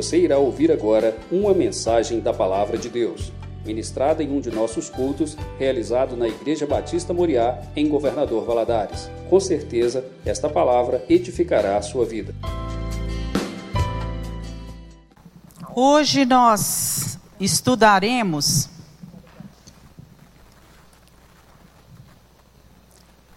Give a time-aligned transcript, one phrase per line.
[0.00, 3.30] Você irá ouvir agora uma mensagem da Palavra de Deus,
[3.66, 9.10] ministrada em um de nossos cultos, realizado na Igreja Batista Moriá, em Governador Valadares.
[9.28, 12.34] Com certeza, esta palavra edificará a sua vida.
[15.76, 18.70] Hoje nós estudaremos.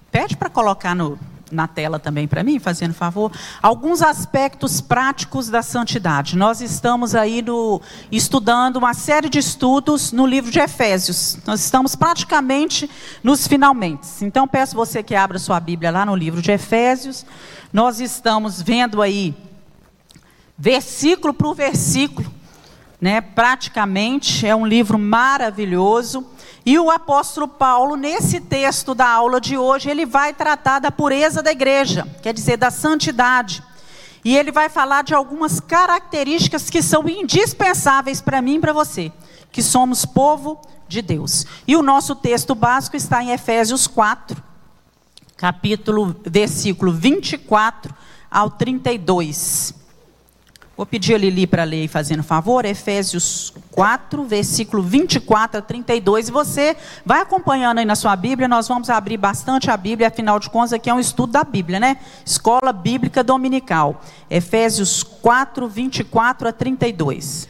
[0.09, 1.19] Pede para colocar no,
[1.53, 3.31] na tela também para mim, fazendo favor,
[3.61, 6.35] alguns aspectos práticos da santidade.
[6.35, 11.37] Nós estamos aí no, estudando uma série de estudos no livro de Efésios.
[11.45, 12.89] Nós estamos praticamente
[13.23, 14.07] nos finalmente.
[14.21, 17.25] Então peço você que abra sua Bíblia lá no livro de Efésios.
[17.71, 19.35] Nós estamos vendo aí
[20.57, 22.31] versículo por versículo,
[23.01, 23.21] né?
[23.21, 26.25] Praticamente é um livro maravilhoso.
[26.65, 31.43] E o apóstolo Paulo, nesse texto da aula de hoje, ele vai tratar da pureza
[31.43, 33.61] da igreja, quer dizer, da santidade.
[34.23, 39.11] E ele vai falar de algumas características que são indispensáveis para mim e para você,
[39.51, 41.45] que somos povo de Deus.
[41.67, 44.41] E o nosso texto básico está em Efésios 4,
[45.35, 47.93] capítulo, versículo 24
[48.31, 49.82] ao 32.
[50.75, 56.29] Vou pedir a Lili para ler, fazendo favor, Efésios 4, versículo 24 a 32.
[56.29, 60.39] E você vai acompanhando aí na sua Bíblia, nós vamos abrir bastante a Bíblia, afinal
[60.39, 61.97] de contas, aqui é um estudo da Bíblia, né?
[62.25, 64.01] Escola Bíblica Dominical.
[64.31, 67.47] Efésios 4, 24 a 32.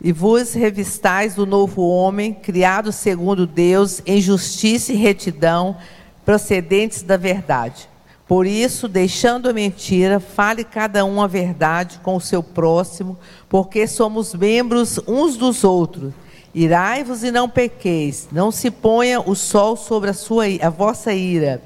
[0.00, 5.76] E vos revistais do novo homem, criado segundo Deus, em justiça e retidão,
[6.24, 7.91] procedentes da verdade
[8.32, 13.86] por isso, deixando a mentira, fale cada um a verdade com o seu próximo, porque
[13.86, 16.14] somos membros uns dos outros.
[16.54, 21.60] Irai-vos e não pequeis, não se ponha o sol sobre a, sua, a vossa ira,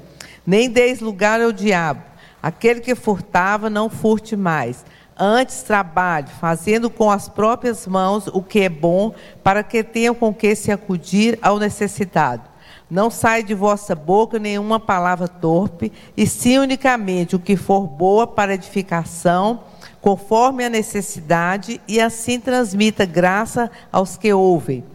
[0.45, 2.01] nem deis lugar ao diabo.
[2.43, 4.83] Aquele que furtava, não furte mais.
[5.17, 10.33] Antes trabalhe, fazendo com as próprias mãos o que é bom, para que tenham com
[10.33, 12.43] que se acudir ao necessitado.
[12.89, 18.25] Não sai de vossa boca nenhuma palavra torpe, e sim unicamente o que for boa
[18.25, 19.61] para edificação,
[19.99, 24.85] conforme a necessidade, e assim transmita graça aos que ouvem.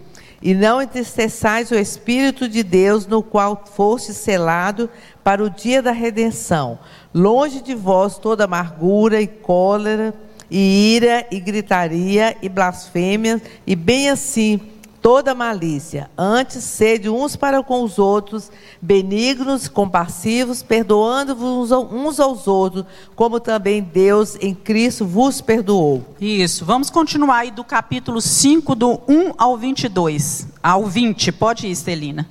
[0.40, 4.88] E não entristeçais o Espírito de Deus, no qual foste selado
[5.22, 6.78] para o dia da redenção.
[7.14, 10.14] Longe de vós toda amargura e cólera,
[10.50, 14.71] e ira, e gritaria, e blasfêmia, e bem assim
[15.02, 16.08] toda malícia.
[16.16, 22.86] Antes, sede uns para com os outros, benignos, compassivos, perdoando-vos uns aos outros,
[23.16, 26.04] como também Deus em Cristo vos perdoou.
[26.20, 26.64] Isso.
[26.64, 30.46] Vamos continuar aí do capítulo 5, do 1 ao 22.
[30.62, 31.32] Ao 20.
[31.32, 32.28] Pode ir, Celina.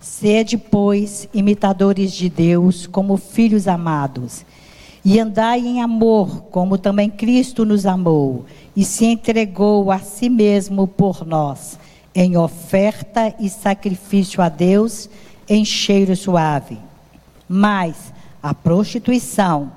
[0.00, 4.44] Sede, pois, imitadores de Deus, como filhos amados,
[5.04, 8.44] e andai em amor, como também Cristo nos amou
[8.74, 11.78] e se entregou a si mesmo por nós,
[12.14, 15.08] em oferta e sacrifício a Deus
[15.48, 16.78] em cheiro suave.
[17.48, 19.72] Mas a prostituição,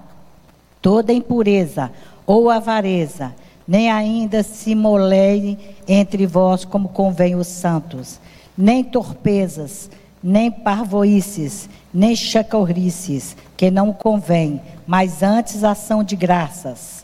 [0.82, 1.92] toda impureza
[2.26, 3.34] ou avareza,
[3.68, 8.20] nem ainda se moleie entre vós como convém os santos,
[8.58, 9.90] nem torpezas,
[10.24, 17.03] nem parvoices, nem chacorrices, que não convém, mas antes ação de graças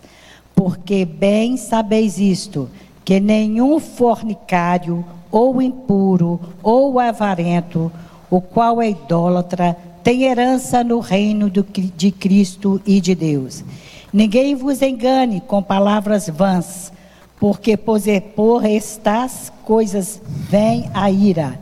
[0.59, 2.69] porque bem sabeis isto,
[3.05, 7.89] que nenhum fornicário, ou impuro, ou avarento,
[8.29, 13.63] o qual é idólatra, tem herança no reino de Cristo e de Deus.
[14.11, 16.91] Ninguém vos engane com palavras vãs,
[17.39, 21.57] porque por estas coisas vem a ira,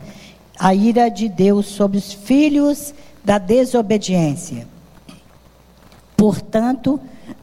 [0.58, 2.92] a ira de Deus sobre os filhos
[3.24, 4.66] da desobediência.
[6.16, 7.00] Portanto,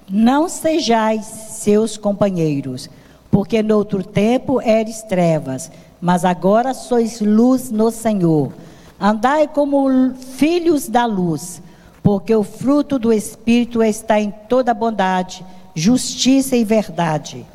[0.09, 2.89] não sejais seus companheiros,
[3.31, 8.53] porque noutro tempo eres trevas, mas agora sois luz no Senhor.
[8.99, 11.61] Andai como filhos da luz,
[12.03, 15.43] porque o fruto do Espírito está em toda bondade,
[15.73, 17.46] justiça e verdade,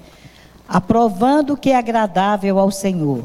[0.69, 3.25] aprovando o que é agradável ao Senhor.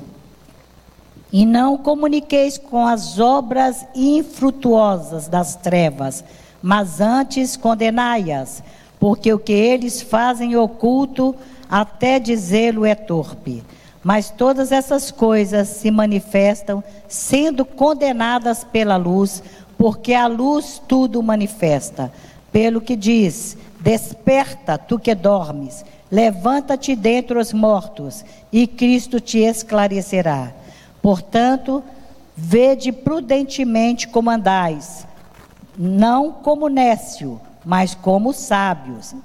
[1.33, 6.23] E não comuniqueis com as obras infrutuosas das trevas,
[6.61, 8.63] mas antes condenai-as
[9.05, 11.35] porque o que eles fazem oculto,
[11.69, 13.63] até dizê-lo é torpe.
[14.03, 19.43] Mas todas essas coisas se manifestam sendo condenadas pela luz,
[19.77, 22.11] porque a luz tudo manifesta.
[22.51, 30.51] Pelo que diz: Desperta, tu que dormes, levanta-te dentre os mortos, e Cristo te esclarecerá.
[30.99, 31.83] Portanto,
[32.35, 35.05] vede prudentemente como andais,
[35.77, 39.15] não como nécio, mas como sábios,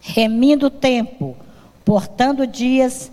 [0.00, 1.36] remindo o tempo,
[1.84, 3.10] portanto dias,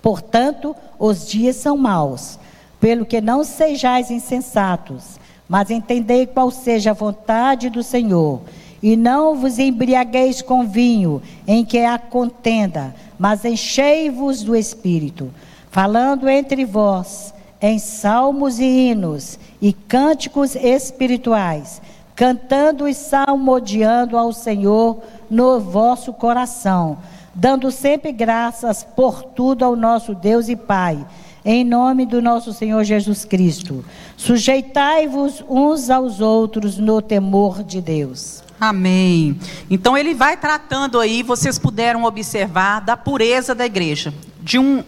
[0.00, 2.38] portanto os dias são maus,
[2.80, 5.18] pelo que não sejais insensatos,
[5.48, 8.42] mas entendei qual seja a vontade do Senhor,
[8.82, 15.30] e não vos embriagueis com vinho, em que há contenda, mas enchei-vos do Espírito,
[15.70, 21.80] falando entre vós em salmos e hinos e cânticos espirituais,
[22.14, 26.98] cantando e salmodiando ao Senhor no vosso coração,
[27.34, 31.04] dando sempre graças por tudo ao nosso Deus e Pai,
[31.44, 33.84] em nome do nosso Senhor Jesus Cristo.
[34.16, 38.42] Sujeitai-vos uns aos outros no temor de Deus.
[38.60, 39.38] Amém.
[39.68, 44.82] Então ele vai tratando aí, vocês puderam observar, da pureza da igreja, de um,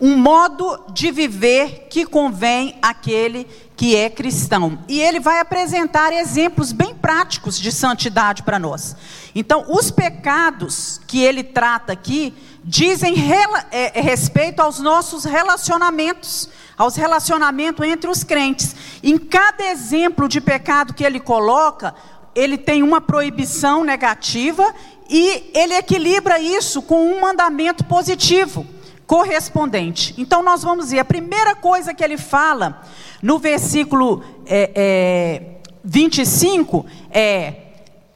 [0.00, 3.46] um modo de viver que convém àquele
[3.82, 4.78] que é cristão.
[4.88, 8.94] E ele vai apresentar exemplos bem práticos de santidade para nós.
[9.34, 12.32] Então, os pecados que ele trata aqui
[12.62, 16.48] dizem rela, é, é, respeito aos nossos relacionamentos,
[16.78, 18.76] aos relacionamentos entre os crentes.
[19.02, 21.92] Em cada exemplo de pecado que ele coloca,
[22.36, 24.72] ele tem uma proibição negativa
[25.10, 28.64] e ele equilibra isso com um mandamento positivo
[29.12, 30.14] correspondente.
[30.16, 32.80] Então nós vamos ver, a primeira coisa que ele fala
[33.20, 37.54] no versículo é, é, 25 é: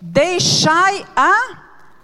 [0.01, 1.37] deixai a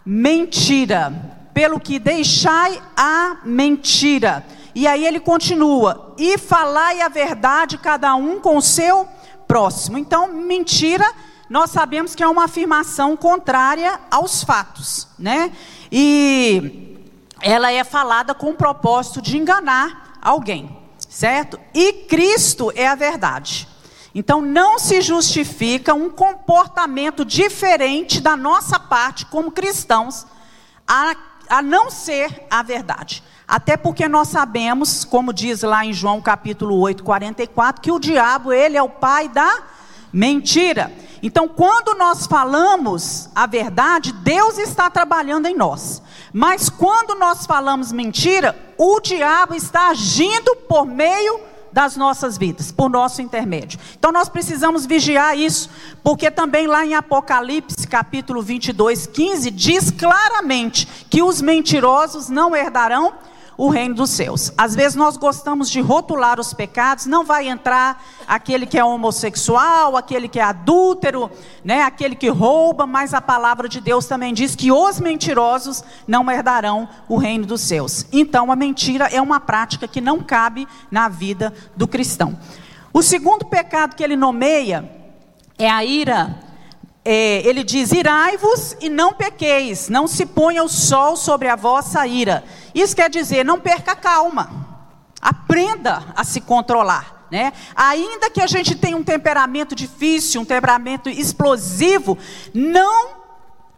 [0.04, 1.10] mentira,
[1.54, 4.44] pelo que deixai a mentira.
[4.74, 9.08] E aí ele continua: e falai a verdade, cada um com o seu
[9.48, 9.96] próximo.
[9.96, 11.10] Então, mentira
[11.48, 15.50] nós sabemos que é uma afirmação contrária aos fatos, né?
[15.90, 16.91] E
[17.42, 20.74] ela é falada com o propósito de enganar alguém,
[21.08, 21.58] certo?
[21.74, 23.68] E Cristo é a verdade.
[24.14, 30.26] Então não se justifica um comportamento diferente da nossa parte como cristãos,
[30.86, 31.16] a,
[31.48, 33.22] a não ser a verdade.
[33.48, 38.52] Até porque nós sabemos, como diz lá em João capítulo 8, 44, que o diabo,
[38.52, 39.62] ele é o pai da
[40.12, 40.92] mentira.
[41.22, 46.02] Então, quando nós falamos a verdade, Deus está trabalhando em nós.
[46.32, 52.90] Mas quando nós falamos mentira, o diabo está agindo por meio das nossas vidas, por
[52.90, 53.80] nosso intermédio.
[53.98, 55.70] Então nós precisamos vigiar isso,
[56.02, 63.14] porque também lá em Apocalipse, capítulo 22, 15, diz claramente que os mentirosos não herdarão
[63.62, 64.52] o reino dos céus.
[64.58, 69.96] Às vezes nós gostamos de rotular os pecados, não vai entrar aquele que é homossexual,
[69.96, 71.30] aquele que é adúltero,
[71.64, 76.28] né, aquele que rouba, mas a palavra de Deus também diz que os mentirosos não
[76.28, 78.04] herdarão o reino dos céus.
[78.12, 82.36] Então a mentira é uma prática que não cabe na vida do cristão.
[82.92, 84.90] O segundo pecado que ele nomeia
[85.56, 86.36] é a ira
[87.04, 92.06] é, ele diz: irai-vos e não pequeis, não se ponha o sol sobre a vossa
[92.06, 92.44] ira.
[92.74, 94.50] Isso quer dizer, não perca a calma,
[95.20, 97.26] aprenda a se controlar.
[97.30, 97.52] Né?
[97.74, 102.18] Ainda que a gente tenha um temperamento difícil, um temperamento explosivo,
[102.52, 103.22] não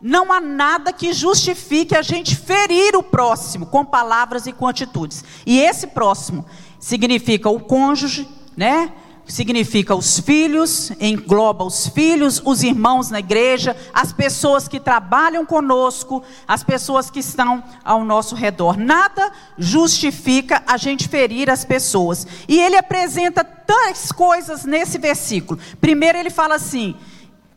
[0.01, 5.25] não há nada que justifique a gente ferir o próximo com palavras e com atitudes.
[5.47, 6.45] E esse próximo
[6.79, 8.93] significa o cônjuge, né?
[9.27, 16.23] Significa os filhos, engloba os filhos, os irmãos na igreja, as pessoas que trabalham conosco,
[16.47, 18.77] as pessoas que estão ao nosso redor.
[18.77, 22.27] Nada justifica a gente ferir as pessoas.
[22.47, 25.59] E ele apresenta tais coisas nesse versículo.
[25.81, 26.95] Primeiro ele fala assim: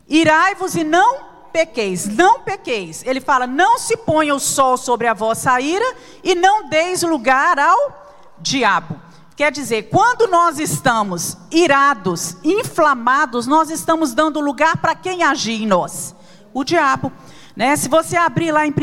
[0.08, 3.04] irai-vos e não pequeis, não pequeis.
[3.04, 7.58] Ele fala: não se ponha o sol sobre a vossa ira e não deis lugar
[7.58, 8.08] ao
[8.40, 9.07] diabo.
[9.38, 15.66] Quer dizer, quando nós estamos irados, inflamados, nós estamos dando lugar para quem agir em
[15.66, 16.12] nós?
[16.52, 17.12] O diabo.
[17.54, 17.76] Né?
[17.76, 18.74] Se você abrir lá em 1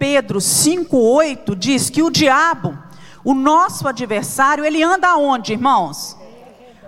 [0.00, 2.76] Pedro 5,8, diz que o diabo,
[3.22, 6.16] o nosso adversário, ele anda aonde, irmãos?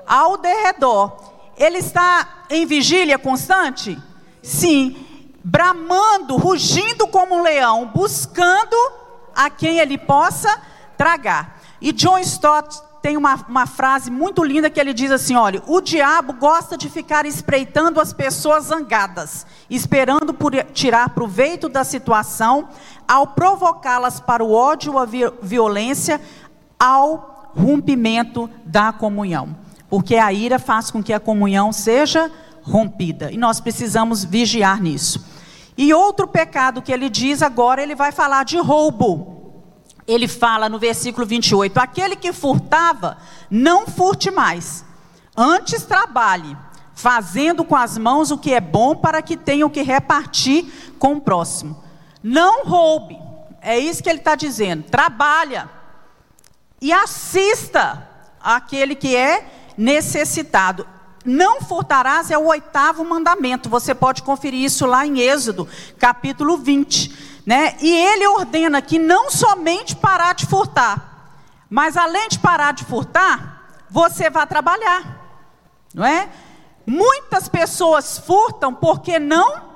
[0.04, 1.16] Ao derredor.
[1.56, 3.96] Ele está em vigília constante?
[4.42, 4.96] Sim.
[5.44, 8.76] Bramando, rugindo como um leão, buscando
[9.36, 10.60] a quem ele possa
[10.96, 11.60] tragar.
[11.80, 15.78] E John Stott tem uma, uma frase muito linda que ele diz assim: olha, o
[15.82, 22.66] diabo gosta de ficar espreitando as pessoas zangadas, esperando por tirar proveito da situação,
[23.06, 25.06] ao provocá-las para o ódio a
[25.42, 26.18] violência,
[26.80, 29.54] ao rompimento da comunhão.
[29.90, 32.32] Porque a ira faz com que a comunhão seja
[32.62, 33.30] rompida.
[33.30, 35.22] E nós precisamos vigiar nisso.
[35.76, 39.33] E outro pecado que ele diz agora, ele vai falar de roubo
[40.06, 43.18] ele fala no versículo 28: aquele que furtava,
[43.50, 44.84] não furte mais,
[45.36, 46.56] antes trabalhe,
[46.94, 51.14] fazendo com as mãos o que é bom para que tenha o que repartir com
[51.14, 51.82] o próximo.
[52.22, 53.18] Não roube.
[53.60, 54.84] É isso que ele está dizendo.
[54.84, 55.68] Trabalha.
[56.80, 58.06] E assista
[58.40, 59.46] aquele que é
[59.76, 60.86] necessitado.
[61.24, 63.70] Não furtarás é o oitavo mandamento.
[63.70, 65.66] Você pode conferir isso lá em Êxodo,
[65.98, 67.33] capítulo 20.
[67.44, 67.76] Né?
[67.80, 71.34] E ele ordena que não somente parar de furtar,
[71.68, 75.02] mas além de parar de furtar, você vai trabalhar.
[75.92, 76.28] Não é?
[76.86, 79.74] Muitas pessoas furtam porque não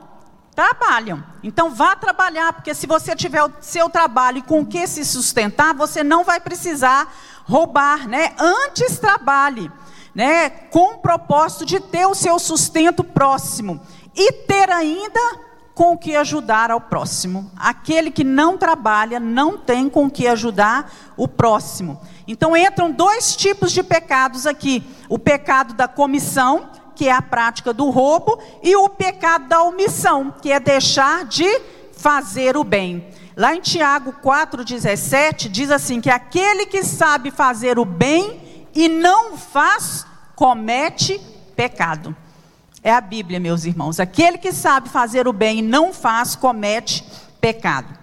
[0.54, 1.22] trabalham.
[1.42, 5.04] Então vá trabalhar, porque se você tiver o seu trabalho e com o que se
[5.04, 8.34] sustentar, você não vai precisar roubar, né?
[8.38, 9.70] Antes trabalhe
[10.14, 13.80] né, com o propósito de ter o seu sustento próximo
[14.16, 15.20] e ter ainda
[15.78, 17.52] com o que ajudar ao próximo.
[17.56, 22.00] Aquele que não trabalha não tem com o que ajudar o próximo.
[22.26, 27.72] Então entram dois tipos de pecados aqui: o pecado da comissão, que é a prática
[27.72, 31.46] do roubo, e o pecado da omissão, que é deixar de
[31.92, 33.06] fazer o bem.
[33.36, 39.36] Lá em Tiago 4,17 diz assim: que aquele que sabe fazer o bem e não
[39.36, 40.04] faz,
[40.34, 41.20] comete
[41.54, 42.16] pecado.
[42.82, 43.98] É a Bíblia, meus irmãos.
[43.98, 47.04] Aquele que sabe fazer o bem e não faz, comete
[47.40, 47.98] pecado.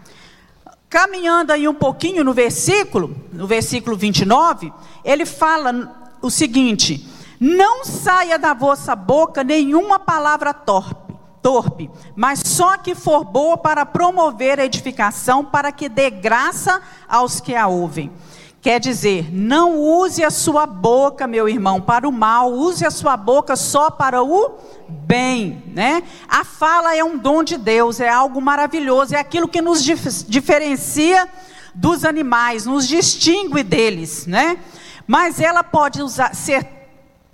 [0.90, 4.72] Caminhando aí um pouquinho no versículo, no versículo 29,
[5.04, 12.78] ele fala o seguinte: Não saia da vossa boca nenhuma palavra torpe, torpe, mas só
[12.78, 18.12] que for boa para promover a edificação, para que dê graça aos que a ouvem.
[18.66, 23.16] Quer dizer, não use a sua boca, meu irmão, para o mal, use a sua
[23.16, 24.56] boca só para o
[24.90, 26.02] bem, né?
[26.28, 30.10] A fala é um dom de Deus, é algo maravilhoso, é aquilo que nos dif
[30.28, 31.30] diferencia
[31.76, 34.58] dos animais, nos distingue deles, né?
[35.06, 36.66] Mas ela pode usar, ser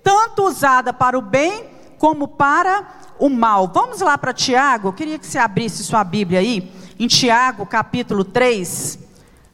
[0.04, 1.64] tanto usada para o bem
[1.96, 2.86] como para
[3.18, 3.70] o mal.
[3.72, 8.22] Vamos lá para Tiago, eu queria que você abrisse sua Bíblia aí, em Tiago, capítulo
[8.22, 8.98] 3.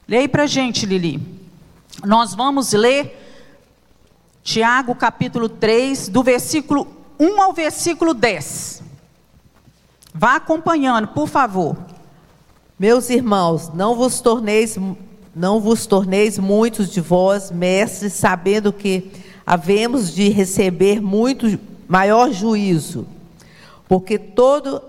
[0.08, 1.37] Leia para gente, Lili.
[2.04, 3.16] Nós vamos ler
[4.42, 6.86] Tiago capítulo 3, do versículo
[7.18, 8.82] 1 ao versículo 10.
[10.14, 11.76] Vá acompanhando, por favor.
[12.78, 14.78] Meus irmãos, não vos torneis
[15.34, 19.10] não vos torneis muitos de vós mestres, sabendo que
[19.46, 23.06] havemos de receber muito maior juízo,
[23.86, 24.82] porque todo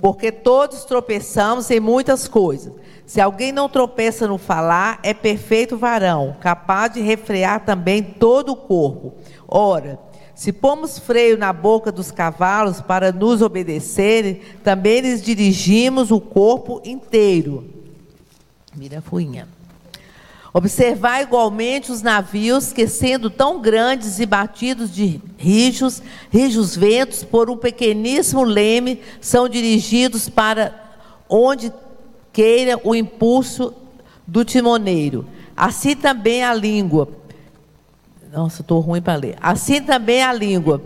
[0.00, 2.72] porque todos tropeçamos em muitas coisas.
[3.04, 8.56] Se alguém não tropeça no falar, é perfeito varão, capaz de refrear também todo o
[8.56, 9.14] corpo.
[9.46, 9.98] Ora,
[10.34, 16.80] se pomos freio na boca dos cavalos para nos obedecerem, também lhes dirigimos o corpo
[16.84, 17.64] inteiro.
[18.74, 19.46] Mira a fuinha.
[20.54, 27.48] Observar igualmente os navios que, sendo tão grandes e batidos de rijos, rijos ventos, por
[27.48, 30.74] um pequeníssimo leme, são dirigidos para
[31.26, 31.72] onde
[32.32, 33.72] queira o impulso
[34.26, 35.26] do timoneiro.
[35.56, 37.08] Assim também a língua.
[38.30, 39.36] Nossa, estou ruim para ler.
[39.40, 40.82] Assim também a língua,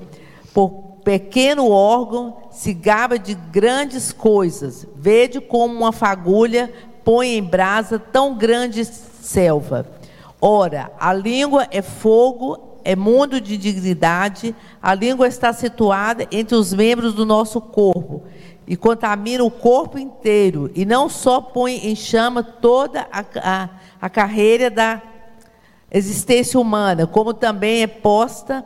[0.55, 0.71] por
[1.05, 4.87] pequeno órgão, se gaba de grandes coisas.
[4.97, 6.73] Vede como uma fagulha
[7.07, 8.85] põe em brasa tão grande
[9.27, 9.87] selva.
[10.41, 16.73] Ora, a língua é fogo, é mundo de dignidade, a língua está situada entre os
[16.73, 18.23] membros do nosso corpo
[18.67, 23.69] e contamina o corpo inteiro, e não só põe em chama toda a, a,
[24.01, 25.01] a carreira da
[25.91, 28.65] existência humana, como também é posta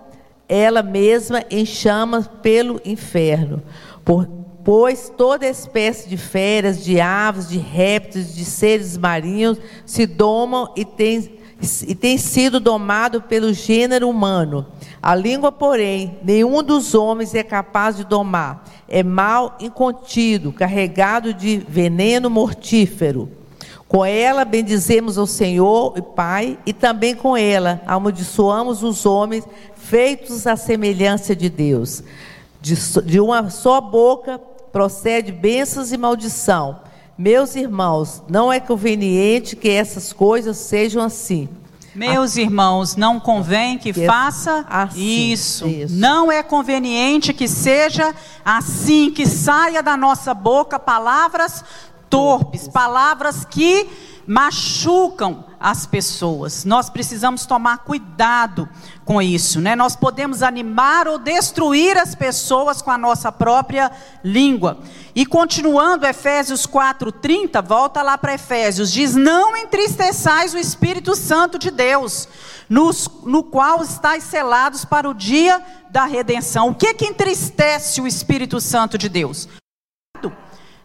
[0.49, 3.63] ela mesma em chamas pelo inferno.
[4.05, 4.27] Por,
[4.65, 10.85] pois toda espécie de feras, de aves, de répteis, de seres marinhos se domam e
[10.85, 11.41] têm
[11.87, 14.67] e tem sido domado pelo gênero humano.
[15.03, 18.65] A língua, porém, nenhum dos homens é capaz de domar.
[18.89, 23.31] É mal incontido, carregado de veneno mortífero.
[23.87, 30.47] Com ela bendizemos o Senhor e Pai, e também com ela amaldiçoamos os homens feitos
[30.47, 32.03] à semelhança de Deus.
[32.61, 34.41] De, de uma só boca
[34.73, 36.81] procede bênçãos e maldição.
[37.17, 41.49] Meus irmãos, não é conveniente que essas coisas sejam assim.
[41.95, 45.67] Meus irmãos, não convém que faça assim, isso.
[45.67, 45.95] isso.
[45.97, 48.15] Não é conveniente que seja
[48.45, 51.65] assim, que saia da nossa boca palavras
[52.09, 53.89] torpes, palavras que
[54.27, 56.65] machucam as pessoas.
[56.65, 58.67] Nós precisamos tomar cuidado
[59.05, 59.77] com isso, né?
[59.77, 63.93] Nós podemos animar ou destruir as pessoas com a nossa própria
[64.25, 64.79] língua.
[65.15, 71.71] E continuando Efésios 4:30, volta lá para Efésios, diz: "Não entristeçais o Espírito Santo de
[71.71, 72.27] Deus,
[72.69, 76.71] nos, no qual estáis selados para o dia da redenção".
[76.71, 79.47] O que que entristece o Espírito Santo de Deus?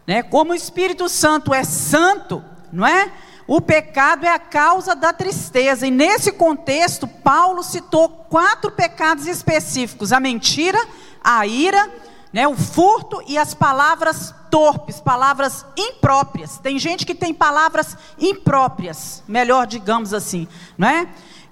[0.06, 0.22] né?
[0.22, 2.42] Como o Espírito Santo é santo,
[2.72, 3.12] não é?
[3.46, 5.86] O pecado é a causa da tristeza.
[5.86, 10.78] E nesse contexto, Paulo citou quatro pecados específicos: a mentira,
[11.22, 11.88] a ira,
[12.32, 16.58] né, o furto e as palavras torpes, palavras impróprias.
[16.58, 21.08] Tem gente que tem palavras impróprias, melhor digamos assim, não é?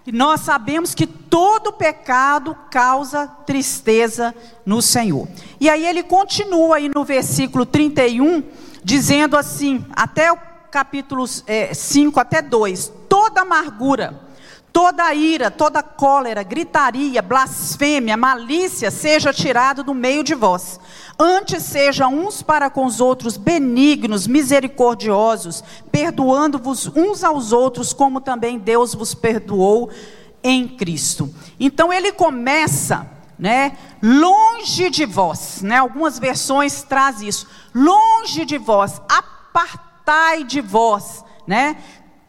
[0.06, 4.34] E nós sabemos que todo pecado causa tristeza
[4.66, 5.26] no Senhor.
[5.58, 8.42] E aí ele continua aí no versículo 31,
[8.82, 10.36] dizendo assim, até o
[10.74, 14.20] capítulo é, 5 até 2: toda amargura,
[14.72, 20.80] toda ira, toda cólera, gritaria, blasfêmia, malícia seja tirado do meio de vós.
[21.16, 25.62] Antes sejam uns para com os outros benignos, misericordiosos,
[25.92, 29.90] perdoando-vos uns aos outros, como também Deus vos perdoou
[30.42, 31.32] em Cristo.
[31.60, 35.76] Então ele começa, né, longe de vós, né?
[35.76, 37.46] Algumas versões traz isso.
[37.72, 39.00] Longe de vós,
[40.04, 41.76] apartai de vós, né?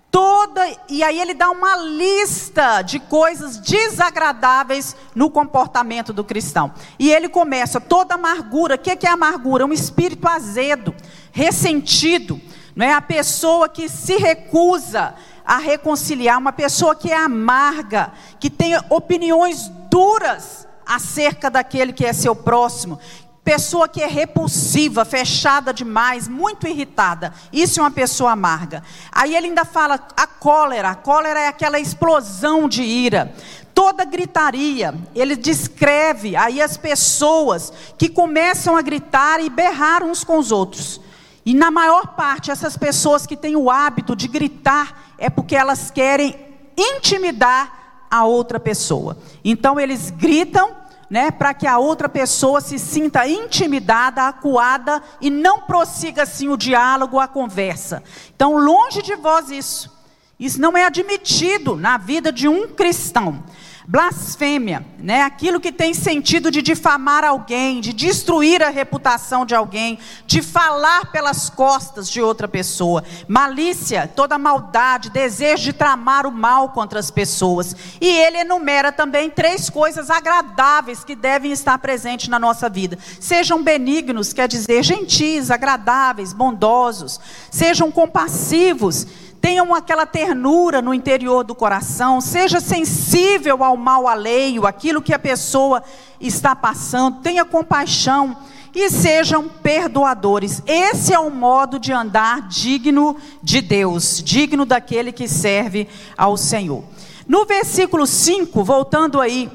[0.09, 6.73] toda, e aí ele dá uma lista de coisas desagradáveis no comportamento do cristão.
[6.97, 8.75] E ele começa toda amargura.
[8.75, 9.65] O que é amargura?
[9.65, 10.95] Um espírito azedo,
[11.33, 12.39] ressentido,
[12.73, 15.13] não é a pessoa que se recusa
[15.45, 22.13] a reconciliar, uma pessoa que é amarga, que tem opiniões duras acerca daquele que é
[22.13, 22.99] seu próximo,
[23.45, 27.31] Pessoa que é repulsiva, fechada demais, muito irritada.
[27.53, 28.81] Isso é uma pessoa amarga.
[29.11, 30.89] Aí ele ainda fala a cólera.
[30.89, 33.31] A cólera é aquela explosão de ira.
[33.71, 34.95] Toda gritaria.
[35.13, 40.99] Ele descreve aí as pessoas que começam a gritar e berrar uns com os outros.
[41.45, 45.91] E na maior parte, essas pessoas que têm o hábito de gritar é porque elas
[45.91, 46.35] querem
[46.75, 49.15] intimidar a outra pessoa.
[49.43, 55.61] Então eles gritam né, para que a outra pessoa se sinta intimidada, acuada e não
[55.61, 58.03] prossiga assim o diálogo, a conversa.
[58.35, 59.93] Então, longe de vós isso.
[60.39, 63.43] Isso não é admitido na vida de um cristão.
[63.87, 65.21] Blasfêmia, né?
[65.21, 71.11] Aquilo que tem sentido de difamar alguém, de destruir a reputação de alguém, de falar
[71.11, 73.03] pelas costas de outra pessoa.
[73.27, 77.75] Malícia, toda maldade, desejo de tramar o mal contra as pessoas.
[78.01, 82.97] E ele enumera também três coisas agradáveis que devem estar presentes na nossa vida.
[83.19, 87.19] Sejam benignos, quer dizer, gentis, agradáveis, bondosos.
[87.51, 89.05] Sejam compassivos
[89.45, 95.19] tenham aquela ternura no interior do coração, seja sensível ao mal alheio, aquilo que a
[95.19, 95.83] pessoa
[96.19, 98.35] está passando, tenha compaixão
[98.73, 100.63] e sejam perdoadores.
[100.65, 106.83] Esse é o modo de andar digno de Deus, digno daquele que serve ao Senhor.
[107.27, 109.47] No versículo 5, voltando aí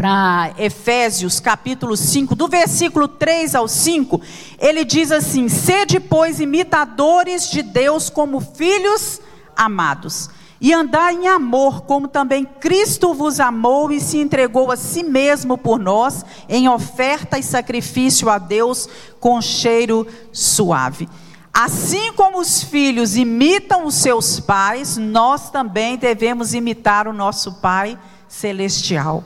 [0.00, 4.18] para Efésios capítulo 5, do versículo 3 ao 5,
[4.58, 9.20] ele diz assim: Sede, pois, imitadores de Deus como filhos
[9.54, 15.02] amados, e andai em amor, como também Cristo vos amou e se entregou a si
[15.02, 18.88] mesmo por nós, em oferta e sacrifício a Deus
[19.20, 21.10] com cheiro suave.
[21.52, 27.98] Assim como os filhos imitam os seus pais, nós também devemos imitar o nosso Pai
[28.26, 29.22] celestial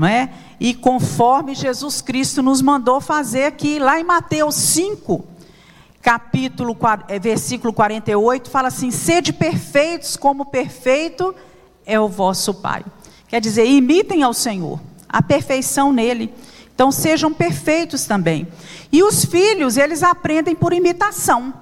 [0.00, 0.30] não é?
[0.58, 5.22] E conforme Jesus Cristo nos mandou fazer aqui, lá em Mateus 5,
[6.00, 6.74] capítulo,
[7.06, 11.34] eh, versículo 48, fala assim: sede perfeitos como perfeito
[11.84, 12.82] é o vosso Pai.
[13.28, 16.32] Quer dizer, imitem ao Senhor, a perfeição nele.
[16.74, 18.48] Então sejam perfeitos também.
[18.90, 21.52] E os filhos, eles aprendem por imitação.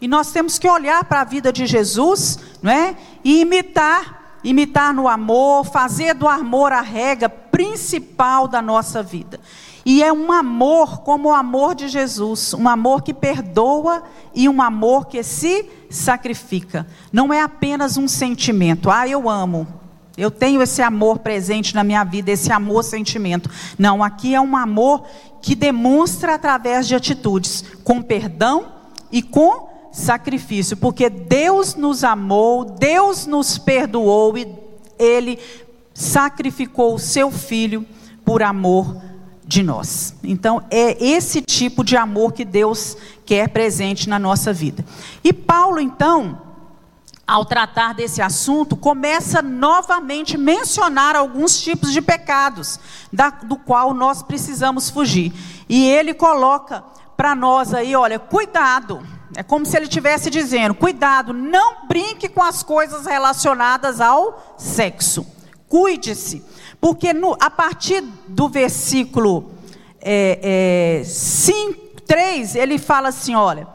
[0.00, 2.96] E nós temos que olhar para a vida de Jesus, não é?
[3.24, 4.17] E imitar
[4.48, 9.38] imitar no amor, fazer do amor a regra principal da nossa vida.
[9.84, 14.02] E é um amor como o amor de Jesus, um amor que perdoa
[14.34, 16.86] e um amor que se sacrifica.
[17.12, 19.66] Não é apenas um sentimento, ah, eu amo.
[20.16, 23.48] Eu tenho esse amor presente na minha vida, esse amor sentimento.
[23.78, 25.04] Não, aqui é um amor
[25.40, 28.66] que demonstra através de atitudes, com perdão
[29.12, 29.67] e com
[29.98, 34.48] sacrifício, porque Deus nos amou, Deus nos perdoou e
[34.98, 35.38] Ele
[35.92, 37.84] sacrificou o seu filho
[38.24, 38.96] por amor
[39.44, 40.14] de nós.
[40.22, 44.84] Então, é esse tipo de amor que Deus quer presente na nossa vida.
[45.24, 46.40] E Paulo, então,
[47.26, 52.78] ao tratar desse assunto, começa novamente a mencionar alguns tipos de pecados,
[53.12, 55.32] da, do qual nós precisamos fugir.
[55.68, 56.84] E ele coloca
[57.16, 62.42] para nós aí, olha, cuidado é como se ele estivesse dizendo: cuidado, não brinque com
[62.42, 65.24] as coisas relacionadas ao sexo.
[65.68, 66.44] Cuide-se.
[66.80, 69.52] Porque no, a partir do versículo
[70.00, 73.68] é, é, 5, 3, ele fala assim: olha,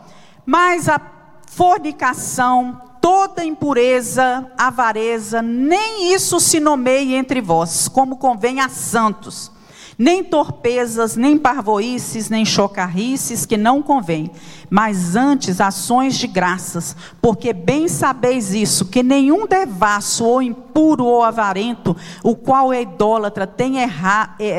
[0.46, 1.00] Mas a
[1.48, 9.50] fornicação, toda impureza, avareza, nem isso se nomeie entre vós, como convém a santos.
[9.98, 14.32] Nem torpezas, nem parvoices, nem chocarrices, que não convém,
[14.70, 21.24] mas antes ações de graças, porque bem sabeis isso, que nenhum devasso, ou impuro, ou
[21.24, 23.76] avarento, o qual é idólatra, tem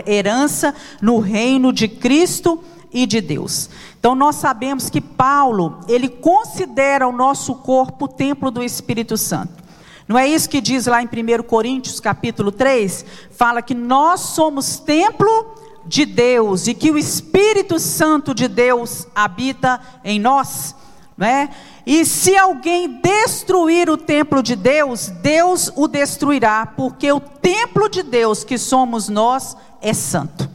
[0.07, 2.61] herança no reino de Cristo
[2.93, 3.69] e de Deus.
[3.99, 9.64] Então nós sabemos que Paulo, ele considera o nosso corpo o templo do Espírito Santo.
[10.07, 13.05] Não é isso que diz lá em 1 Coríntios, capítulo 3?
[13.31, 15.55] Fala que nós somos templo
[15.87, 20.75] de Deus e que o Espírito Santo de Deus habita em nós,
[21.17, 21.49] não é?
[21.87, 28.03] E se alguém destruir o templo de Deus, Deus o destruirá, porque o templo de
[28.03, 30.49] Deus que somos nós é santo.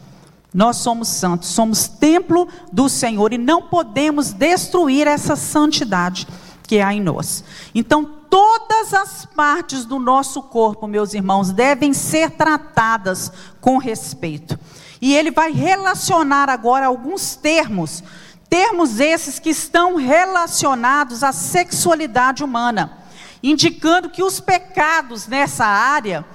[0.52, 6.28] Nós somos santos, somos templo do Senhor e não podemos destruir essa santidade
[6.68, 7.44] que há em nós.
[7.74, 14.58] Então, todas as partes do nosso corpo, meus irmãos, devem ser tratadas com respeito.
[15.02, 18.04] E ele vai relacionar agora alguns termos,
[18.50, 22.98] termos esses que estão relacionados à sexualidade humana,
[23.42, 26.26] indicando que os pecados nessa área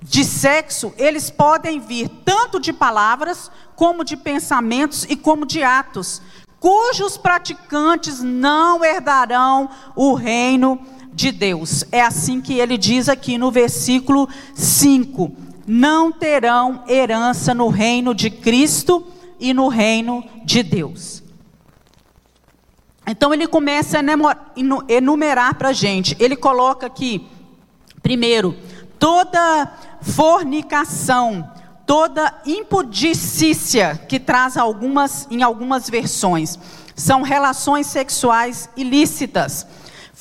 [0.00, 6.20] de sexo, eles podem vir tanto de palavras, como de pensamentos e como de atos,
[6.60, 10.80] cujos praticantes não herdarão o reino
[11.12, 11.84] de Deus.
[11.92, 15.30] É assim que ele diz aqui no versículo 5:
[15.66, 19.06] não terão herança no reino de Cristo
[19.38, 21.22] e no reino de Deus.
[23.06, 24.02] Então ele começa a
[24.88, 26.16] enumerar para a gente.
[26.20, 27.26] Ele coloca aqui,
[28.00, 28.56] primeiro,
[28.98, 31.50] toda fornicação,
[31.84, 36.58] toda impudicícia que traz algumas em algumas versões
[36.94, 39.66] são relações sexuais ilícitas.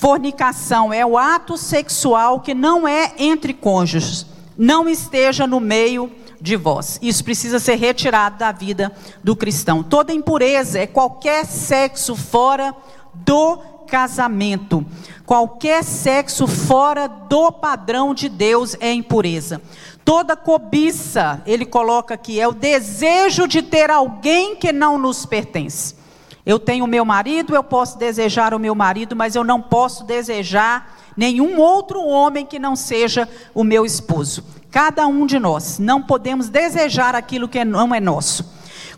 [0.01, 4.25] Fornicação é o ato sexual que não é entre cônjuges,
[4.57, 6.11] não esteja no meio
[6.41, 6.97] de vós.
[7.03, 8.91] Isso precisa ser retirado da vida
[9.23, 9.83] do cristão.
[9.83, 12.75] Toda impureza é qualquer sexo fora
[13.13, 14.83] do casamento.
[15.23, 19.61] Qualquer sexo fora do padrão de Deus é impureza.
[20.03, 26.00] Toda cobiça, ele coloca aqui, é o desejo de ter alguém que não nos pertence.
[26.45, 30.97] Eu tenho meu marido, eu posso desejar o meu marido, mas eu não posso desejar
[31.15, 34.43] nenhum outro homem que não seja o meu esposo.
[34.71, 38.49] Cada um de nós não podemos desejar aquilo que não é nosso.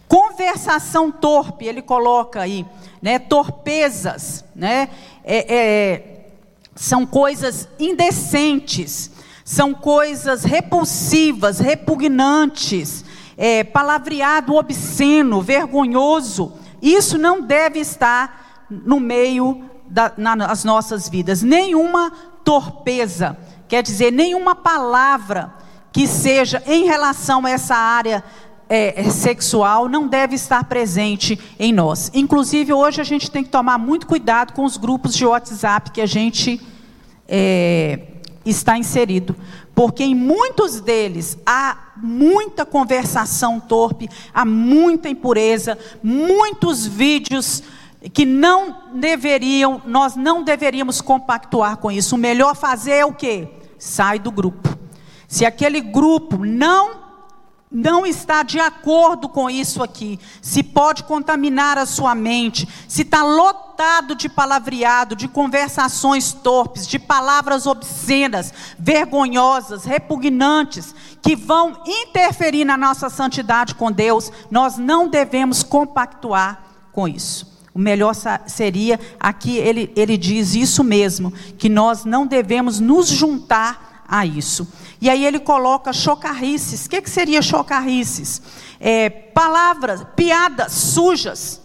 [0.08, 2.66] Conversação torpe, ele coloca aí,
[3.02, 3.18] né?
[3.18, 4.90] Torpezas, né?
[5.24, 6.26] É, é,
[6.76, 9.10] são coisas indecentes,
[9.44, 13.04] são coisas repulsivas, repugnantes,
[13.36, 16.54] é, palavreado obsceno, vergonhoso.
[16.84, 21.42] Isso não deve estar no meio das nossas vidas.
[21.42, 22.12] Nenhuma
[22.44, 23.38] torpeza,
[23.70, 25.54] quer dizer, nenhuma palavra
[25.94, 28.24] que seja em relação a essa área
[28.68, 32.12] é, é, sexual não deve estar presente em nós.
[32.14, 36.02] Inclusive, hoje a gente tem que tomar muito cuidado com os grupos de WhatsApp que
[36.02, 36.60] a gente
[37.28, 38.00] é,
[38.46, 39.36] está inserido.
[39.76, 47.64] Porque em muitos deles há muita conversação torpe, há muita impureza, muitos vídeos
[48.14, 52.16] que não deveriam, nós não deveríamos compactuar com isso.
[52.16, 53.48] O melhor fazer é o quê?
[53.78, 54.78] Sai do grupo.
[55.28, 57.03] Se aquele grupo não
[57.74, 63.24] não está de acordo com isso aqui, se pode contaminar a sua mente, se está
[63.24, 72.78] lotado de palavreado, de conversações torpes, de palavras obscenas, vergonhosas, repugnantes, que vão interferir na
[72.78, 77.52] nossa santidade com Deus, nós não devemos compactuar com isso.
[77.74, 78.14] O melhor
[78.46, 84.68] seria, aqui ele, ele diz isso mesmo, que nós não devemos nos juntar a isso.
[85.02, 86.86] E aí ele coloca chocarrices.
[86.86, 88.42] O que, que seria chocarrices?
[88.80, 91.62] É, palavras, piadas sujas,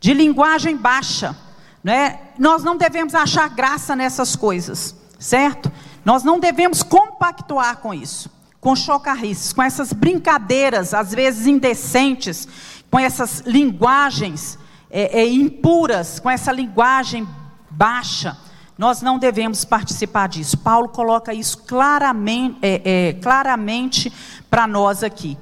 [0.00, 1.36] de linguagem baixa.
[1.82, 2.18] Né?
[2.38, 5.70] Nós não devemos achar graça nessas coisas, certo?
[6.04, 12.48] Nós não devemos compactuar com isso, com chocarrices, com essas brincadeiras, às vezes indecentes,
[12.90, 14.58] com essas linguagens
[14.90, 17.26] é, é, impuras, com essa linguagem
[17.70, 18.36] baixa.
[18.80, 20.56] Nós não devemos participar disso.
[20.56, 24.10] Paulo coloca isso claramente, é, é, claramente
[24.48, 25.36] para nós aqui.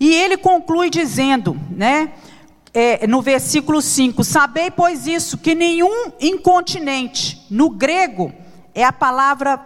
[0.00, 2.12] E ele conclui dizendo, né,
[2.74, 8.32] é, no versículo 5: Sabei, pois, isso, que nenhum incontinente, no grego,
[8.74, 9.64] é a palavra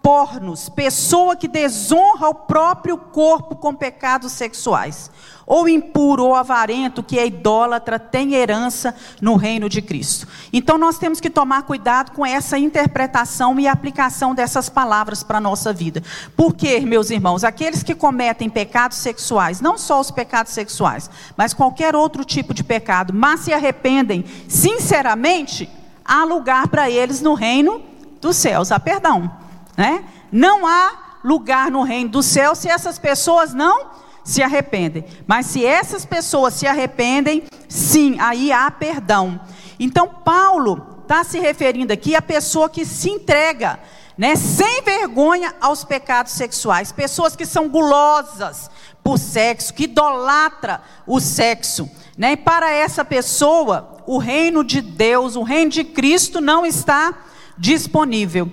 [0.00, 5.10] pornos, pessoa que desonra o próprio corpo com pecados sexuais,
[5.46, 10.26] ou impuro ou avarento que é idólatra, tem herança no reino de Cristo.
[10.52, 15.40] Então nós temos que tomar cuidado com essa interpretação e aplicação dessas palavras para a
[15.40, 16.02] nossa vida.
[16.36, 21.94] Porque, meus irmãos, aqueles que cometem pecados sexuais, não só os pecados sexuais, mas qualquer
[21.94, 25.68] outro tipo de pecado, mas se arrependem sinceramente,
[26.04, 27.82] há lugar para eles no reino
[28.20, 29.30] dos céus, há perdão.
[29.76, 30.04] Né?
[30.30, 33.90] Não há lugar no reino dos céus se essas pessoas não
[34.24, 35.04] se arrependem.
[35.26, 39.40] Mas se essas pessoas se arrependem, sim, aí há perdão.
[39.78, 43.80] Então, Paulo está se referindo aqui à pessoa que se entrega,
[44.16, 46.92] né, sem vergonha aos pecados sexuais.
[46.92, 48.70] Pessoas que são gulosas
[49.02, 51.90] por sexo, que idolatra o sexo.
[52.16, 52.32] Né?
[52.32, 57.14] E para essa pessoa, o reino de Deus, o reino de Cristo não está
[57.58, 58.50] disponível.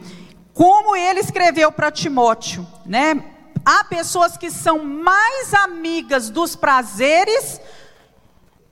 [0.53, 3.23] Como ele escreveu para Timóteo, né?
[3.71, 7.61] Há pessoas que são mais amigas dos prazeres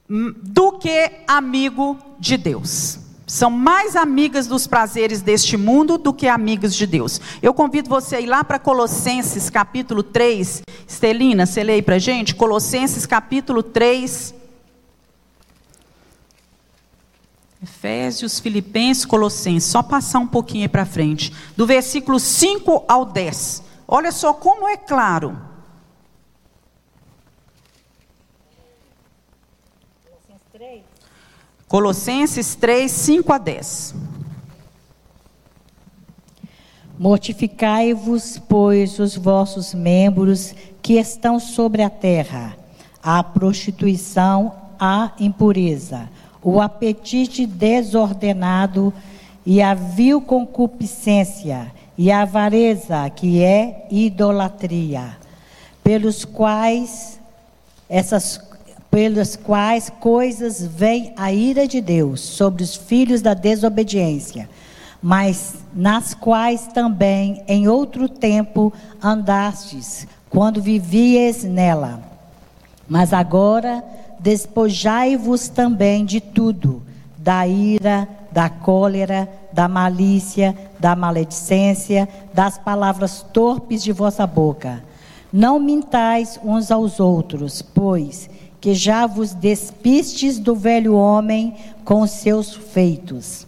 [0.10, 2.98] do que amigo de Deus.
[3.28, 7.22] São mais amigas dos prazeres deste mundo do que amigas de Deus.
[7.44, 10.64] Eu convido você a ir lá para Colossenses capítulo 3.
[10.88, 12.34] Estelina, você lê aí para gente?
[12.34, 14.34] Colossenses capítulo 3.
[17.62, 21.32] Efésios, Filipenses, Colossenses, só passar um pouquinho para frente.
[21.56, 23.67] Do versículo 5 ao 10.
[23.88, 25.38] Olha só como é claro.
[31.68, 33.96] Colossenses 3, 5 a 10.
[36.98, 42.58] Mortificai-vos, pois, os vossos membros que estão sobre a terra,
[43.04, 46.10] a prostituição, a impureza
[46.48, 48.94] o apetite desordenado
[49.46, 55.18] e a vil concupiscência e a avareza, que é idolatria,
[55.84, 57.20] pelos quais
[57.90, 58.46] essas
[58.90, 64.50] pelas quais coisas vem a ira de Deus sobre os filhos da desobediência,
[65.02, 72.02] mas nas quais também em outro tempo andastes, quando vivias nela.
[72.88, 73.84] Mas agora
[74.20, 76.82] despojai-vos também de tudo,
[77.18, 84.84] da ira, da cólera, da malícia, da maledicência, das palavras torpes de vossa boca.
[85.34, 88.30] Não mintais uns aos outros, pois
[88.62, 93.48] que já vos despistes do velho homem com seus feitos,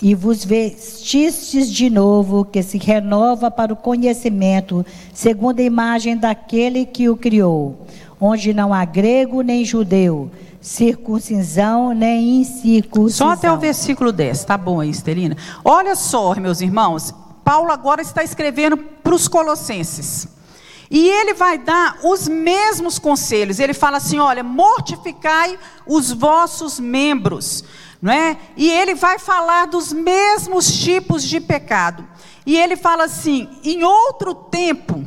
[0.00, 6.86] e vos vestistes de novo, que se renova para o conhecimento, segundo a imagem daquele
[6.86, 7.84] que o criou
[8.20, 10.30] onde não há grego nem judeu,
[10.64, 13.28] circuncisão nem incircuncisão.
[13.28, 15.36] Só até o versículo 10, tá bom aí, Estelina?
[15.62, 20.26] Olha só, meus irmãos, Paulo agora está escrevendo para os colossenses.
[20.90, 23.58] E ele vai dar os mesmos conselhos.
[23.58, 27.62] Ele fala assim: olha, mortificai os vossos membros.
[28.00, 28.38] Não é?
[28.56, 32.06] E ele vai falar dos mesmos tipos de pecado.
[32.46, 35.04] E ele fala assim: em outro tempo,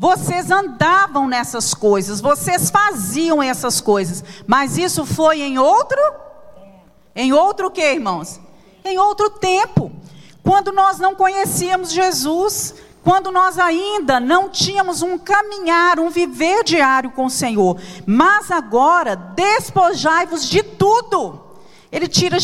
[0.00, 6.00] vocês andavam nessas coisas, vocês faziam essas coisas, mas isso foi em outro?
[7.14, 8.40] Em outro que, irmãos?
[8.82, 9.92] Em outro tempo,
[10.42, 17.10] quando nós não conhecíamos Jesus, quando nós ainda não tínhamos um caminhar, um viver diário
[17.10, 17.78] com o Senhor.
[18.06, 21.44] Mas agora, despojai-vos de tudo.
[21.92, 22.38] Ele tira,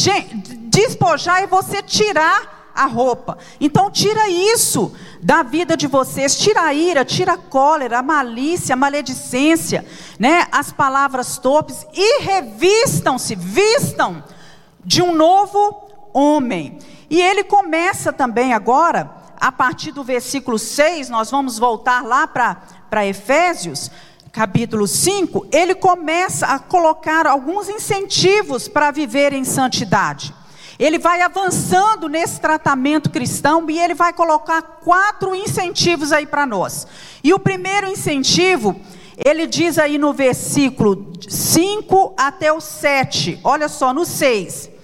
[0.68, 3.38] despojar é você tirar a roupa.
[3.58, 8.74] Então tira isso da vida de vocês, tira a ira, tira a cólera, a malícia,
[8.74, 9.84] a maledicência,
[10.18, 10.46] né?
[10.52, 14.22] As palavras torpes e revistam-se, vistam
[14.84, 16.78] de um novo homem.
[17.10, 23.06] E ele começa também agora, a partir do versículo 6, nós vamos voltar lá para
[23.06, 23.90] Efésios,
[24.32, 30.34] capítulo 5, ele começa a colocar alguns incentivos para viver em santidade.
[30.78, 36.86] Ele vai avançando nesse tratamento cristão e ele vai colocar quatro incentivos aí para nós.
[37.24, 38.78] E o primeiro incentivo,
[39.16, 44.75] ele diz aí no versículo 5 até o 7, olha só, no 6.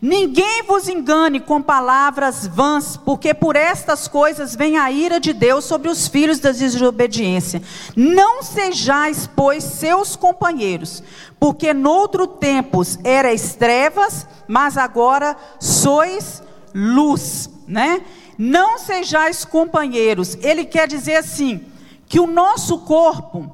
[0.00, 5.64] Ninguém vos engane com palavras vãs, porque por estas coisas vem a ira de Deus
[5.64, 7.62] sobre os filhos da desobediência.
[7.96, 11.02] Não sejais, pois, seus companheiros,
[11.40, 16.42] porque noutro tempos erais trevas, mas agora sois
[16.74, 18.02] luz, né?
[18.36, 20.36] Não sejais companheiros.
[20.42, 21.64] Ele quer dizer assim,
[22.08, 23.50] que o nosso corpo,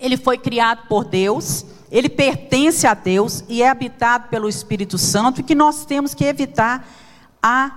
[0.00, 5.40] ele foi criado por Deus, ele pertence a Deus e é habitado pelo Espírito Santo
[5.40, 6.86] e que nós temos que evitar
[7.42, 7.70] a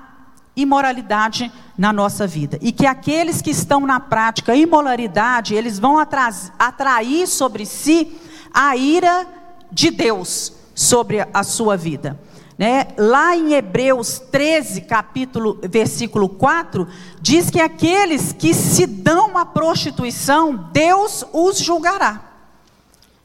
[0.56, 2.58] imoralidade na nossa vida.
[2.62, 8.20] E que aqueles que estão na prática imoralidade, eles vão atrair sobre si
[8.54, 9.26] a ira
[9.72, 12.20] de Deus sobre a sua vida.
[12.58, 12.88] Né?
[12.98, 16.88] Lá em Hebreus 13, capítulo, versículo 4,
[17.22, 22.31] diz que aqueles que se dão à prostituição, Deus os julgará.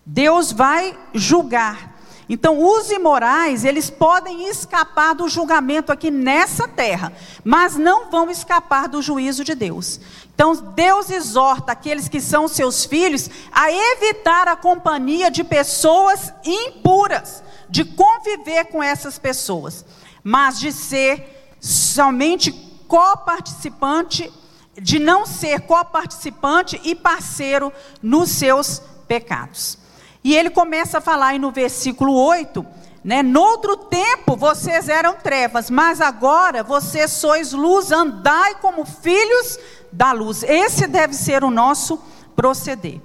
[0.07, 1.97] Deus vai julgar.
[2.29, 7.13] Então, os imorais, eles podem escapar do julgamento aqui nessa terra,
[7.45, 10.01] mas não vão escapar do juízo de Deus.
[10.35, 17.43] Então, Deus exorta aqueles que são seus filhos a evitar a companhia de pessoas impuras,
[17.69, 19.85] de conviver com essas pessoas,
[20.23, 22.53] mas de ser somente
[22.89, 24.33] coparticipante,
[24.81, 29.86] de não ser coparticipante e parceiro nos seus pecados.
[30.27, 32.67] E ele começa a falar aí no versículo 8,
[33.05, 33.23] né?
[33.23, 39.57] Noutro tempo vocês eram trevas, mas agora vocês sois luz, andai como filhos
[39.93, 40.43] da luz.
[40.43, 42.03] Esse deve ser o nosso
[42.35, 43.01] proceder,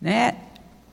[0.00, 0.36] né?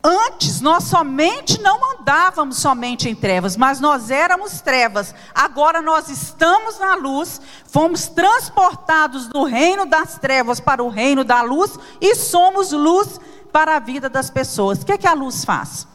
[0.03, 5.13] Antes nós somente não andávamos somente em trevas, mas nós éramos trevas.
[5.31, 11.43] Agora nós estamos na luz, fomos transportados do reino das trevas para o reino da
[11.43, 13.19] luz e somos luz
[13.55, 14.81] para a vida das pessoas.
[14.81, 15.87] O que, é que a luz faz?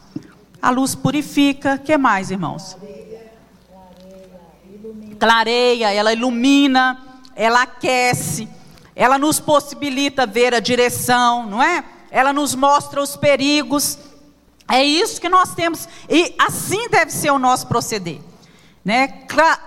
[0.59, 1.75] A luz purifica.
[1.75, 2.75] O que mais, irmãos?
[5.19, 6.99] Clareia, ela ilumina,
[7.35, 8.49] ela aquece,
[8.95, 11.83] ela nos possibilita ver a direção, não é?
[12.09, 13.99] Ela nos mostra os perigos.
[14.67, 18.21] É isso que nós temos, e assim deve ser o nosso proceder.
[18.83, 19.07] Né?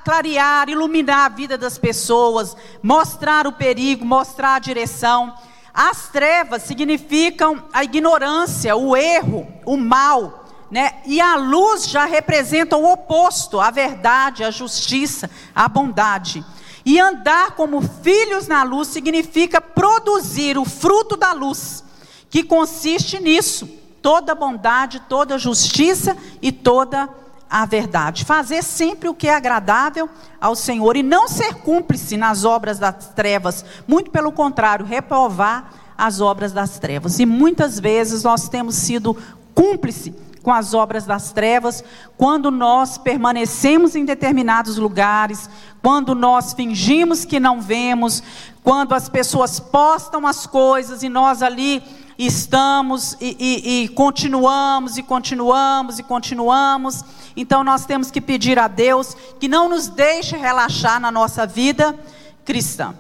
[0.05, 5.33] Clarear, iluminar a vida das pessoas, mostrar o perigo, mostrar a direção.
[5.75, 11.03] As trevas significam a ignorância, o erro, o mal, né?
[11.05, 16.45] E a luz já representa o oposto, a verdade, a justiça, a bondade.
[16.87, 21.83] E andar como filhos na luz significa produzir o fruto da luz,
[22.31, 23.69] que consiste nisso:
[24.01, 27.09] toda bondade, toda justiça e toda
[27.49, 28.25] a verdade.
[28.25, 30.09] Fazer sempre o que é agradável
[30.41, 36.21] ao Senhor e não ser cúmplice nas obras das trevas, muito pelo contrário, reprovar as
[36.21, 37.19] obras das trevas.
[37.19, 39.17] E muitas vezes nós temos sido
[39.55, 41.83] cúmplice com as obras das trevas,
[42.19, 45.49] quando nós permanecemos em determinados lugares,
[45.81, 48.23] quando nós fingimos que não vemos,
[48.63, 51.83] quando as pessoas postam as coisas e nós ali
[52.19, 57.05] estamos e, e, e continuamos e continuamos e continuamos.
[57.37, 61.99] Então nós temos que pedir a Deus que não nos deixe relaxar na nossa vida
[62.45, 62.95] cristã.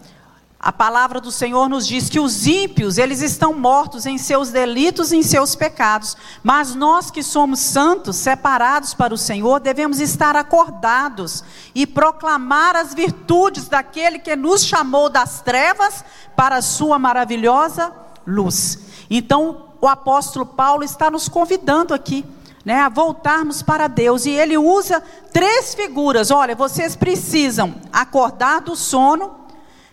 [0.64, 5.12] A palavra do Senhor nos diz que os ímpios, eles estão mortos em seus delitos
[5.12, 6.16] e em seus pecados.
[6.42, 12.94] Mas nós que somos santos, separados para o Senhor, devemos estar acordados e proclamar as
[12.94, 16.02] virtudes daquele que nos chamou das trevas
[16.34, 17.92] para a sua maravilhosa
[18.26, 18.78] luz.
[19.10, 22.24] Então, o apóstolo Paulo está nos convidando aqui
[22.64, 24.24] né, a voltarmos para Deus.
[24.24, 26.30] E ele usa três figuras.
[26.30, 29.34] Olha, vocês precisam acordar do sono,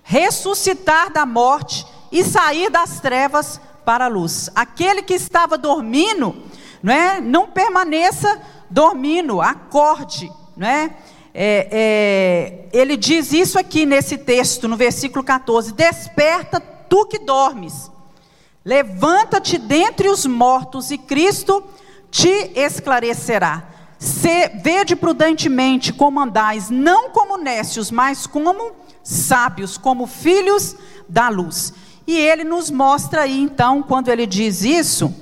[0.04, 4.50] ressuscitar da morte e sair das trevas para a luz.
[4.56, 6.36] Aquele que estava dormindo,
[6.82, 10.32] não, é, não permaneça dormindo, acorde.
[10.56, 10.96] Não é?
[11.34, 17.90] É, é, ele diz isso aqui nesse texto, no versículo 14: Desperta tu que dormes,
[18.64, 21.64] levanta-te dentre os mortos, e Cristo
[22.10, 23.68] te esclarecerá.
[23.98, 28.72] Se, vede prudentemente como andais, não como nécios, mas como
[29.04, 30.76] sábios, como filhos
[31.08, 31.74] da luz.
[32.08, 35.14] E ele nos mostra aí, então, quando ele diz isso,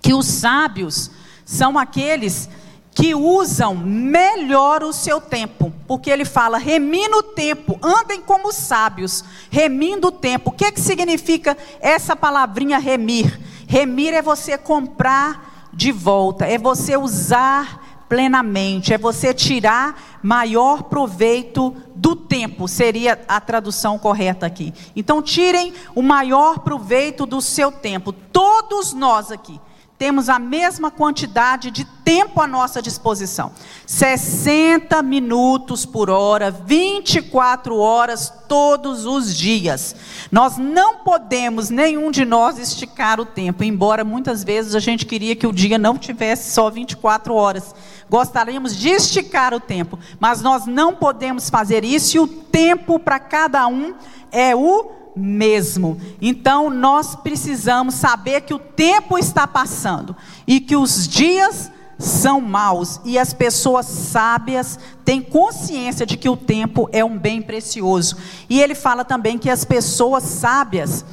[0.00, 1.10] que os sábios
[1.44, 2.48] são aqueles
[2.98, 9.24] que usam melhor o seu tempo, porque ele fala, remina o tempo, andem como sábios,
[9.48, 10.50] remindo o tempo.
[10.50, 13.38] O que, é que significa essa palavrinha remir?
[13.68, 21.76] Remir é você comprar de volta, é você usar plenamente, é você tirar maior proveito
[21.94, 24.74] do tempo, seria a tradução correta aqui.
[24.96, 29.60] Então, tirem o maior proveito do seu tempo, todos nós aqui
[29.98, 33.50] temos a mesma quantidade de tempo à nossa disposição.
[33.84, 39.96] 60 minutos por hora, 24 horas todos os dias.
[40.30, 45.34] Nós não podemos, nenhum de nós, esticar o tempo, embora muitas vezes a gente queria
[45.34, 47.74] que o dia não tivesse só 24 horas.
[48.08, 53.18] Gostaríamos de esticar o tempo, mas nós não podemos fazer isso e o tempo para
[53.18, 53.94] cada um
[54.30, 56.00] é o mesmo.
[56.22, 60.16] Então nós precisamos saber que o tempo está passando
[60.46, 66.36] e que os dias são maus e as pessoas sábias têm consciência de que o
[66.36, 68.16] tempo é um bem precioso.
[68.48, 71.04] E ele fala também que as pessoas sábias,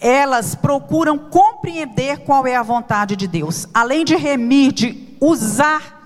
[0.00, 5.97] elas procuram compreender qual é a vontade de Deus, além de remir, de usar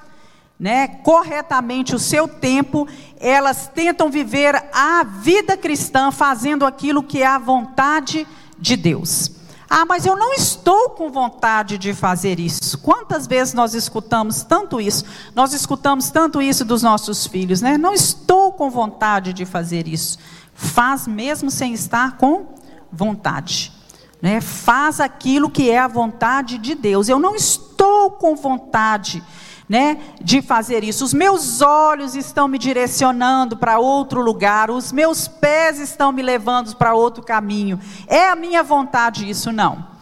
[0.63, 2.87] né, corretamente o seu tempo,
[3.19, 8.25] elas tentam viver a vida cristã fazendo aquilo que é a vontade
[8.61, 9.33] de Deus.
[9.69, 12.79] Ah, mas eu não estou com vontade de fazer isso.
[12.79, 15.05] Quantas vezes nós escutamos tanto isso?
[15.35, 17.77] Nós escutamos tanto isso dos nossos filhos, né?
[17.77, 20.17] Não estou com vontade de fazer isso.
[20.55, 22.47] Faz mesmo sem estar com
[22.93, 23.73] vontade.
[24.21, 24.41] Né?
[24.41, 27.09] Faz aquilo que é a vontade de Deus.
[27.09, 29.21] Eu não estou com vontade
[29.69, 31.05] né, de fazer isso.
[31.05, 36.75] Os meus olhos estão me direcionando para outro lugar, os meus pés estão me levando
[36.77, 37.81] para outro caminho.
[38.07, 39.53] É a minha vontade isso?
[39.53, 39.93] Não.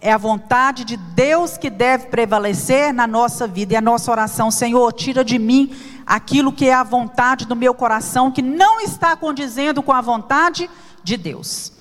[0.00, 3.74] É a vontade de Deus que deve prevalecer na nossa vida.
[3.74, 5.74] E a nossa oração, Senhor, tira de mim
[6.06, 10.70] aquilo que é a vontade do meu coração, que não está condizendo com a vontade
[11.02, 11.72] de Deus.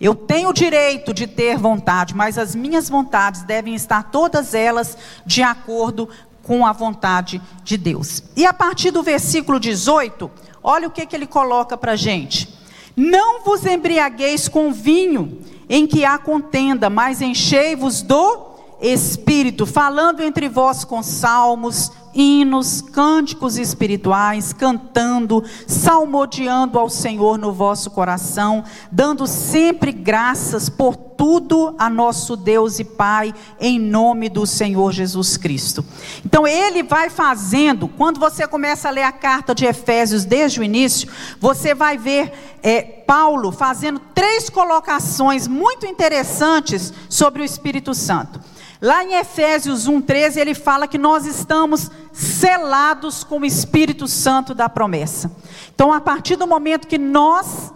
[0.00, 4.96] Eu tenho o direito de ter vontade, mas as minhas vontades devem estar todas elas
[5.26, 6.08] de acordo
[6.42, 8.22] com a vontade de Deus.
[8.36, 10.30] E a partir do versículo 18,
[10.62, 12.48] olha o que, que ele coloca para a gente.
[12.96, 18.49] Não vos embriagueis com vinho em que há contenda, mas enchei-vos do
[18.80, 27.90] Espírito, falando entre vós com salmos, hinos, cânticos espirituais, cantando, salmodiando ao Senhor no vosso
[27.90, 34.90] coração, dando sempre graças por tudo a nosso Deus e Pai, em nome do Senhor
[34.90, 35.84] Jesus Cristo.
[36.24, 40.64] Então ele vai fazendo, quando você começa a ler a carta de Efésios desde o
[40.64, 41.08] início,
[41.38, 48.40] você vai ver é, Paulo fazendo três colocações muito interessantes sobre o Espírito Santo.
[48.80, 54.70] Lá em Efésios 1,13, ele fala que nós estamos selados com o Espírito Santo da
[54.70, 55.30] promessa.
[55.74, 57.72] Então, a partir do momento que nós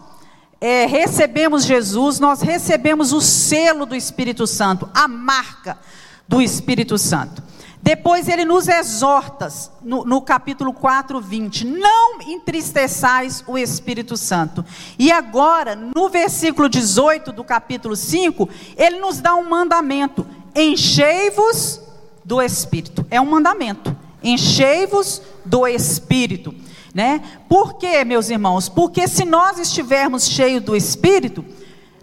[0.61, 5.79] é, recebemos Jesus, nós recebemos o selo do Espírito Santo, a marca
[6.27, 7.43] do Espírito Santo.
[7.83, 9.47] Depois ele nos exorta,
[9.83, 14.65] no, no, capítulo 4, 20: Não entristeçais o Espírito Santo.
[14.99, 21.81] E agora, no versículo 18 do capítulo 5, ele nos dá um mandamento: enchei-vos
[22.25, 23.07] do Espírito.
[23.11, 23.95] É um mandamento.
[24.23, 26.55] Enchei-vos do Espírito.
[26.95, 27.21] Né?
[27.49, 28.69] Por quê, meus irmãos?
[28.69, 31.45] Porque se nós estivermos cheios do Espírito,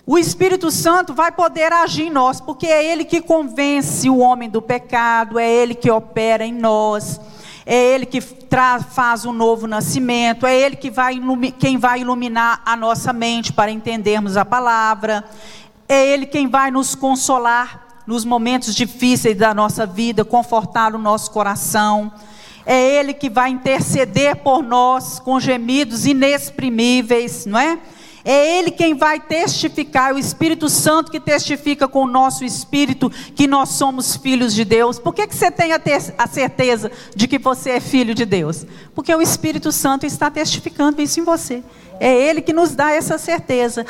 [0.05, 4.49] o Espírito Santo vai poder agir em nós, porque é Ele que convence o homem
[4.49, 7.21] do pecado, é Ele que opera em nós,
[7.65, 11.17] é Ele que faz um novo nascimento, é Ele que vai
[11.57, 15.23] quem vai iluminar a nossa mente para entendermos a palavra,
[15.87, 21.31] é Ele quem vai nos consolar nos momentos difíceis da nossa vida, confortar o nosso
[21.31, 22.11] coração.
[22.65, 27.79] É Ele que vai interceder por nós com gemidos inexprimíveis, não é?
[28.25, 33.09] É Ele quem vai testificar, é o Espírito Santo que testifica com o nosso espírito
[33.33, 34.99] que nós somos filhos de Deus.
[34.99, 38.25] Por que, que você tem a, ter, a certeza de que você é filho de
[38.25, 38.65] Deus?
[38.93, 41.63] Porque o Espírito Santo está testificando isso em você.
[41.97, 43.85] É Ele que nos dá essa certeza.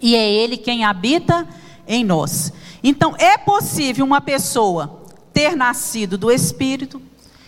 [0.00, 1.46] E é Ele quem habita
[1.86, 2.50] em nós.
[2.82, 5.02] Então, é possível uma pessoa
[5.32, 7.00] ter nascido do Espírito,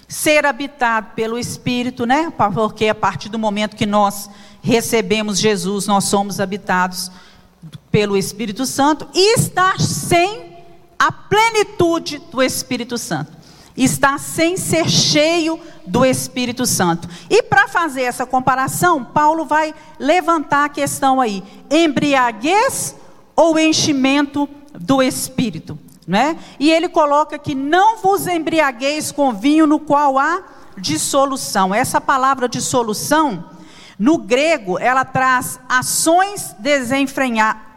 [0.09, 2.33] ser habitado pelo Espírito, né?
[2.55, 4.29] Porque a partir do momento que nós
[4.63, 7.11] recebemos Jesus, nós somos habitados
[7.91, 10.51] pelo Espírito Santo e estar sem
[10.99, 13.33] a plenitude do Espírito Santo.
[13.77, 17.09] Está sem ser cheio do Espírito Santo.
[17.31, 22.95] E para fazer essa comparação, Paulo vai levantar a questão aí: embriaguez
[23.35, 26.37] ou enchimento do espírito, né?
[26.59, 30.43] E ele coloca que não vos embriagueis com vinho no qual há
[30.77, 31.75] dissolução.
[31.75, 33.45] Essa palavra dissolução,
[33.99, 36.55] no grego, ela traz ações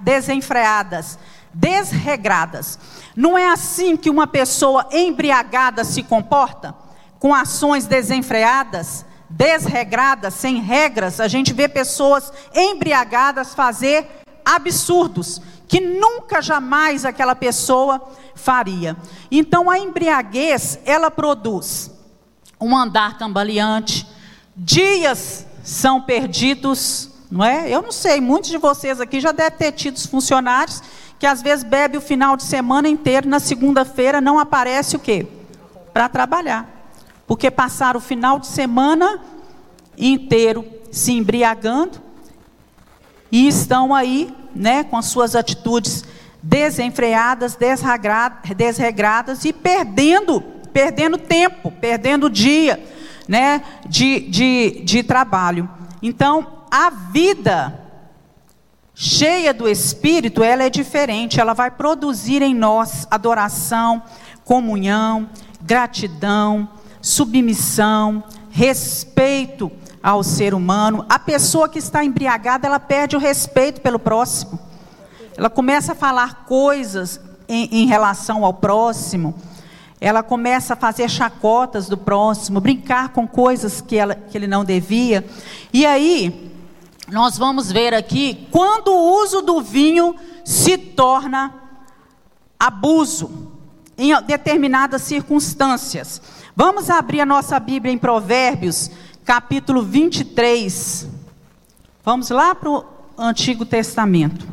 [0.02, 1.20] desenfreadas,
[1.54, 2.80] desregradas.
[3.16, 6.74] Não é assim que uma pessoa embriagada se comporta?
[7.20, 11.20] Com ações desenfreadas, desregradas, sem regras.
[11.20, 18.02] A gente vê pessoas embriagadas fazer absurdos que nunca jamais aquela pessoa
[18.36, 18.96] faria.
[19.32, 21.92] Então a embriaguez, ela produz
[22.60, 24.08] um andar cambaleante,
[24.56, 27.70] dias são perdidos, não é?
[27.70, 30.82] Eu não sei, muitos de vocês aqui já devem ter tido funcionários
[31.24, 35.26] que às vezes bebe o final de semana inteiro, na segunda-feira não aparece o quê?
[35.94, 36.70] Para trabalhar.
[37.26, 39.22] Porque passaram o final de semana
[39.98, 42.03] inteiro se embriagando
[43.34, 46.06] e estão aí né, com as suas atitudes
[46.44, 47.58] desenfreadas,
[48.56, 52.84] desregradas e perdendo perdendo tempo, perdendo dia
[53.28, 55.70] né, de, de, de trabalho.
[56.02, 57.80] Então, a vida
[58.96, 64.02] cheia do Espírito, ela é diferente, ela vai produzir em nós adoração,
[64.44, 65.30] comunhão,
[65.62, 66.70] gratidão,
[67.02, 69.72] submissão, respeito
[70.04, 71.06] ao ser humano.
[71.08, 74.60] A pessoa que está embriagada, ela perde o respeito pelo próximo.
[75.38, 79.34] Ela começa a falar coisas em, em relação ao próximo.
[80.02, 84.66] Ela começa a fazer chacotas do próximo, brincar com coisas que, ela, que ele não
[84.66, 85.26] devia.
[85.72, 86.52] E aí,
[87.10, 91.54] nós vamos ver aqui quando o uso do vinho se torna
[92.60, 93.52] abuso
[93.98, 96.22] em determinadas circunstâncias.
[96.56, 98.92] Vamos abrir a nossa Bíblia em Provérbios,
[99.24, 101.08] capítulo 23.
[102.04, 102.86] Vamos lá para o
[103.18, 104.46] Antigo Testamento.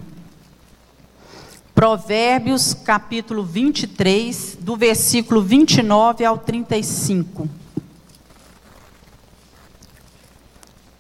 [1.75, 7.49] Provérbios, capítulo 23, do versículo 29 ao 35.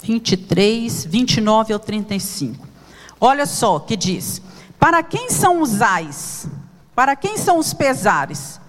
[0.03, 2.66] 23, 29 ao 35.
[3.21, 4.43] Olha só que diz:
[4.79, 6.49] Para quem são os ais?
[6.95, 8.60] Para quem são os pesares?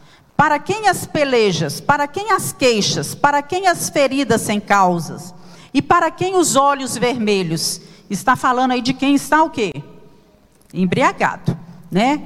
[0.42, 1.80] Para quem as pelejas?
[1.80, 3.14] Para quem as queixas?
[3.14, 5.36] Para quem as feridas sem causas?
[5.72, 7.80] E para quem os olhos vermelhos?
[8.10, 9.72] Está falando aí de quem está o quê?
[10.74, 11.56] Embriagado
[11.92, 12.24] né?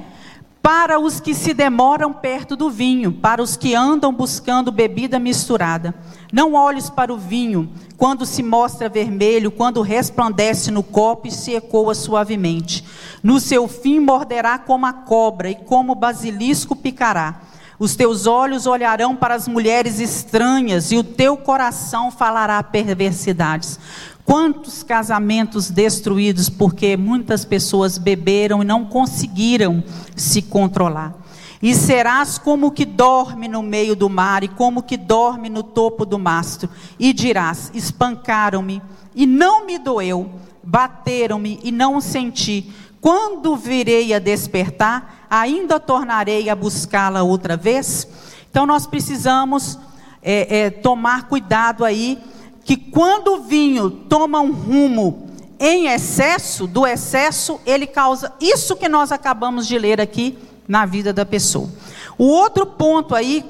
[0.62, 5.94] Para os que se demoram perto do vinho, para os que andam buscando bebida misturada.
[6.32, 11.54] Não olhes para o vinho quando se mostra vermelho, quando resplandece no copo e se
[11.54, 12.82] ecoa suavemente.
[13.22, 17.42] No seu fim morderá como a cobra e como o basilisco picará.
[17.78, 23.78] Os teus olhos olharão para as mulheres estranhas e o teu coração falará perversidades.
[24.24, 29.84] Quantos casamentos destruídos porque muitas pessoas beberam e não conseguiram
[30.16, 31.14] se controlar.
[31.62, 36.04] E serás como que dorme no meio do mar e como que dorme no topo
[36.04, 36.68] do mastro.
[36.98, 38.82] E dirás: espancaram-me
[39.14, 40.30] e não me doeu,
[40.62, 42.72] bateram-me e não o senti.
[43.06, 48.04] Quando virei a despertar, ainda tornarei a buscá-la outra vez?
[48.50, 49.78] Então nós precisamos
[50.20, 52.18] é, é, tomar cuidado aí
[52.64, 58.88] que quando o vinho toma um rumo em excesso, do excesso, ele causa isso que
[58.88, 60.36] nós acabamos de ler aqui
[60.66, 61.70] na vida da pessoa.
[62.18, 63.44] O outro ponto aí,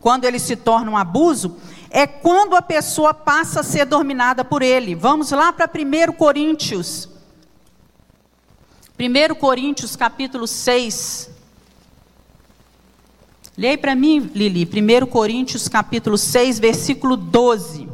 [0.00, 1.58] quando ele se torna um abuso,
[1.90, 4.94] é quando a pessoa passa a ser dominada por ele.
[4.94, 7.12] Vamos lá para 1 Coríntios.
[8.98, 11.30] 1 Coríntios capítulo 6.
[13.56, 17.88] Leia para mim, Lili, 1 Coríntios capítulo 6, versículo 12.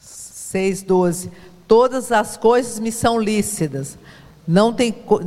[0.00, 1.30] 6,12.
[1.66, 3.98] Todas as coisas me são lícitas.
[4.46, 4.92] Não tem.
[4.92, 5.20] Co...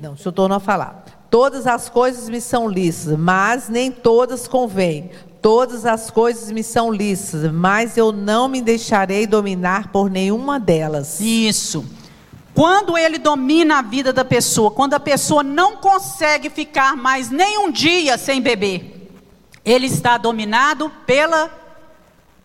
[0.00, 1.04] Não, deixa eu tornar a falar.
[1.28, 5.10] Todas as coisas me são lícitas, mas nem todas convêm.
[5.42, 11.20] Todas as coisas me são lícitas, mas eu não me deixarei dominar por nenhuma delas.
[11.20, 11.84] Isso.
[12.60, 17.56] Quando ele domina a vida da pessoa, quando a pessoa não consegue ficar mais nem
[17.56, 19.10] um dia sem beber,
[19.64, 21.50] ele está dominado pela,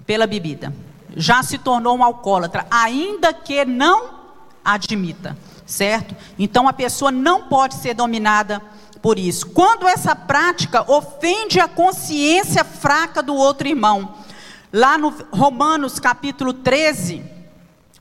[0.06, 0.74] pela bebida
[1.18, 4.12] já se tornou um alcoólatra, ainda que não
[4.64, 5.36] admita,
[5.66, 6.16] certo?
[6.40, 8.62] Então a pessoa não pode ser dominada
[9.02, 9.48] por isso.
[9.48, 14.16] Quando essa prática ofende a consciência fraca do outro irmão,
[14.72, 17.35] lá no Romanos capítulo 13,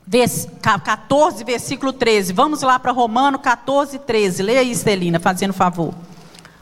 [0.09, 2.33] 14, versículo 13.
[2.33, 4.43] Vamos lá para Romanos 14, 13.
[4.43, 5.93] Leia aí, Celina, fazendo favor.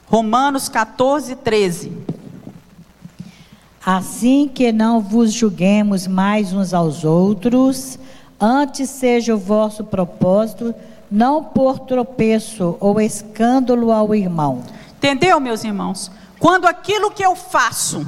[0.06, 1.92] Romanos 14, 13.
[3.84, 7.98] Assim que não vos julguemos mais uns aos outros,
[8.40, 10.74] antes seja o vosso propósito
[11.10, 14.62] não por tropeço ou escândalo ao irmão.
[14.96, 16.10] Entendeu, meus irmãos?
[16.40, 18.06] Quando aquilo que eu faço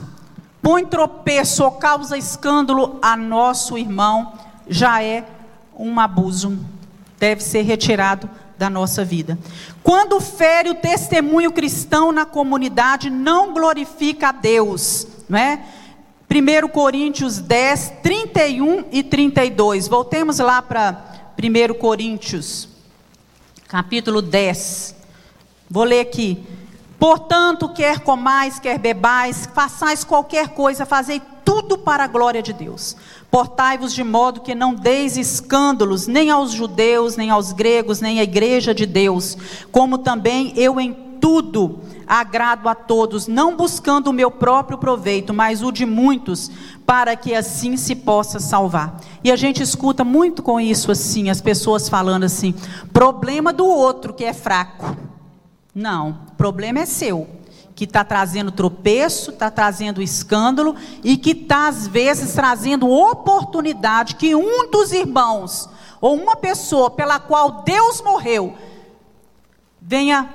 [0.62, 4.32] põe tropeço ou causa escândalo a nosso irmão,
[4.68, 5.24] já é
[5.76, 6.58] um abuso.
[7.18, 9.38] Deve ser retirado da nossa vida.
[9.82, 15.60] Quando fere o testemunho cristão na comunidade, não glorifica a Deus não é?
[16.30, 19.88] 1 Coríntios 10, 31 e 32.
[19.88, 22.68] Voltemos lá para 1 Coríntios,
[23.68, 24.94] capítulo 10.
[25.70, 26.44] Vou ler aqui.
[26.98, 32.96] Portanto, quer comais, quer bebais, façais qualquer coisa, fazei tudo para a glória de Deus.
[33.30, 38.22] Portai-vos de modo que não deis escândalos nem aos judeus, nem aos gregos, nem à
[38.22, 39.36] igreja de Deus,
[39.70, 45.62] como também eu em tudo agrado a todos, não buscando o meu próprio proveito, mas
[45.62, 46.50] o de muitos,
[46.86, 49.00] para que assim se possa salvar.
[49.24, 52.54] E a gente escuta muito com isso assim, as pessoas falando assim:
[52.92, 54.96] problema do outro que é fraco.
[55.74, 57.26] Não, problema é seu.
[57.76, 60.74] Que está trazendo tropeço, está trazendo escândalo
[61.04, 65.68] e que está, às vezes, trazendo oportunidade que um dos irmãos
[66.00, 68.56] ou uma pessoa pela qual Deus morreu
[69.80, 70.28] venha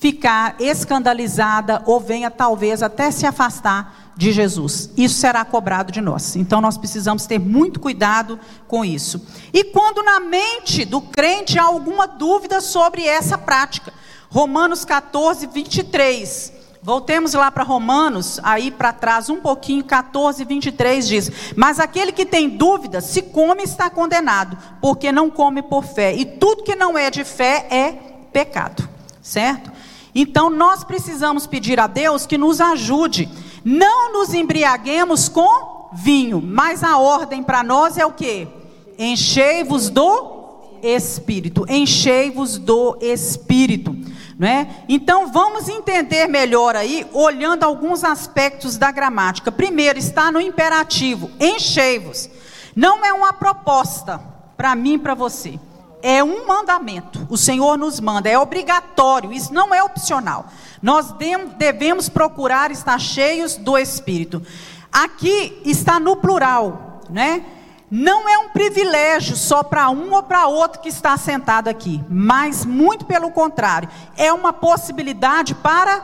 [0.00, 4.90] ficar escandalizada ou venha talvez até se afastar de Jesus.
[4.96, 6.36] Isso será cobrado de nós.
[6.36, 9.24] Então nós precisamos ter muito cuidado com isso.
[9.52, 13.92] E quando na mente do crente há alguma dúvida sobre essa prática,
[14.30, 16.61] Romanos 14, 23.
[16.84, 22.26] Voltemos lá para Romanos, aí para trás um pouquinho, 14, 23 diz: Mas aquele que
[22.26, 26.12] tem dúvida, se come, está condenado, porque não come por fé.
[26.12, 27.92] E tudo que não é de fé é
[28.32, 28.88] pecado,
[29.22, 29.70] certo?
[30.12, 33.28] Então nós precisamos pedir a Deus que nos ajude.
[33.64, 38.48] Não nos embriaguemos com vinho, mas a ordem para nós é o que?
[38.98, 41.64] Enchei-vos do Espírito.
[41.68, 43.96] Enchei-vos do Espírito.
[44.42, 44.66] Não é?
[44.88, 49.52] Então vamos entender melhor aí, olhando alguns aspectos da gramática.
[49.52, 52.28] Primeiro, está no imperativo, enchei-vos.
[52.74, 54.20] Não é uma proposta
[54.56, 55.60] para mim e para você.
[56.02, 57.24] É um mandamento.
[57.30, 60.46] O Senhor nos manda, é obrigatório, isso não é opcional.
[60.82, 61.14] Nós
[61.56, 64.42] devemos procurar estar cheios do Espírito.
[64.90, 67.44] Aqui está no plural, né?
[67.94, 72.64] Não é um privilégio só para um ou para outro que está sentado aqui, mas
[72.64, 73.86] muito pelo contrário,
[74.16, 76.00] é uma possibilidade para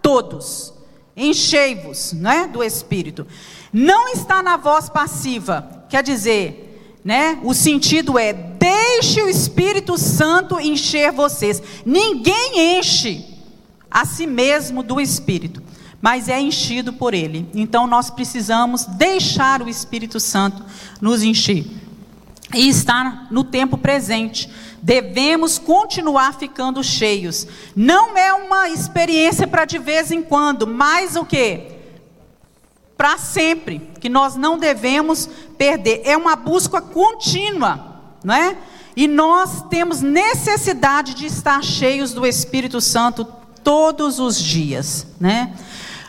[0.00, 0.72] todos.
[1.16, 3.26] Enchei-vos, né, do Espírito.
[3.72, 10.60] Não está na voz passiva, quer dizer, né, o sentido é deixe o Espírito Santo
[10.60, 11.60] encher vocês.
[11.84, 13.36] Ninguém enche
[13.90, 15.60] a si mesmo do Espírito
[16.02, 17.48] mas é enchido por Ele.
[17.54, 20.64] Então nós precisamos deixar o Espírito Santo
[21.00, 21.64] nos encher.
[22.52, 24.50] E estar no tempo presente.
[24.82, 27.46] Devemos continuar ficando cheios.
[27.74, 31.68] Não é uma experiência para de vez em quando, mas o que?
[32.96, 36.02] Para sempre, que nós não devemos perder.
[36.04, 38.56] É uma busca contínua, não é?
[38.94, 43.24] E nós temos necessidade de estar cheios do Espírito Santo
[43.64, 45.54] todos os dias, né?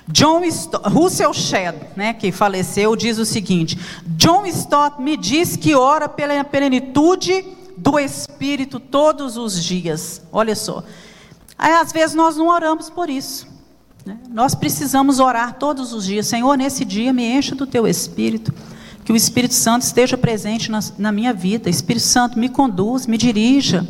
[0.08, 3.78] John Stott, Russell Shedd, né, que faleceu, diz o seguinte:
[4.18, 7.45] John Stott me diz que ora pela plenitude
[7.78, 10.22] do Espírito todos os dias.
[10.32, 10.84] Olha só.
[11.58, 13.47] Aí, às vezes nós não oramos por isso.
[14.06, 14.18] Né?
[14.30, 16.28] Nós precisamos orar todos os dias.
[16.28, 18.54] Senhor, nesse dia me encha do teu Espírito.
[19.06, 21.70] Que o Espírito Santo esteja presente na, na minha vida.
[21.70, 23.88] Espírito Santo, me conduz, me dirija.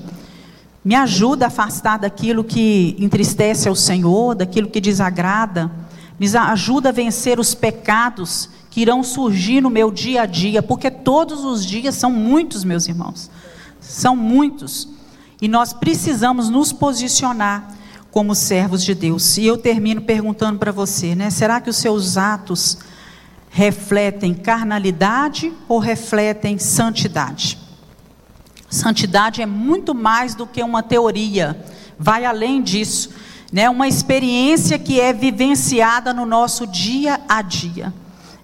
[0.85, 5.71] Me ajuda a afastar daquilo que entristece ao Senhor, daquilo que desagrada
[6.19, 10.89] me ajuda a vencer os pecados que irão surgir no meu dia a dia, porque
[10.89, 13.29] todos os dias são muitos, meus irmãos.
[13.79, 14.87] São muitos.
[15.41, 17.71] E nós precisamos nos posicionar
[18.09, 19.37] como servos de Deus.
[19.37, 21.29] E eu termino perguntando para você, né?
[21.29, 22.77] Será que os seus atos
[23.49, 27.57] refletem carnalidade ou refletem santidade?
[28.69, 31.63] Santidade é muito mais do que uma teoria,
[31.99, 33.11] vai além disso
[33.53, 33.69] né?
[33.69, 37.93] Uma experiência que é vivenciada no nosso dia a dia.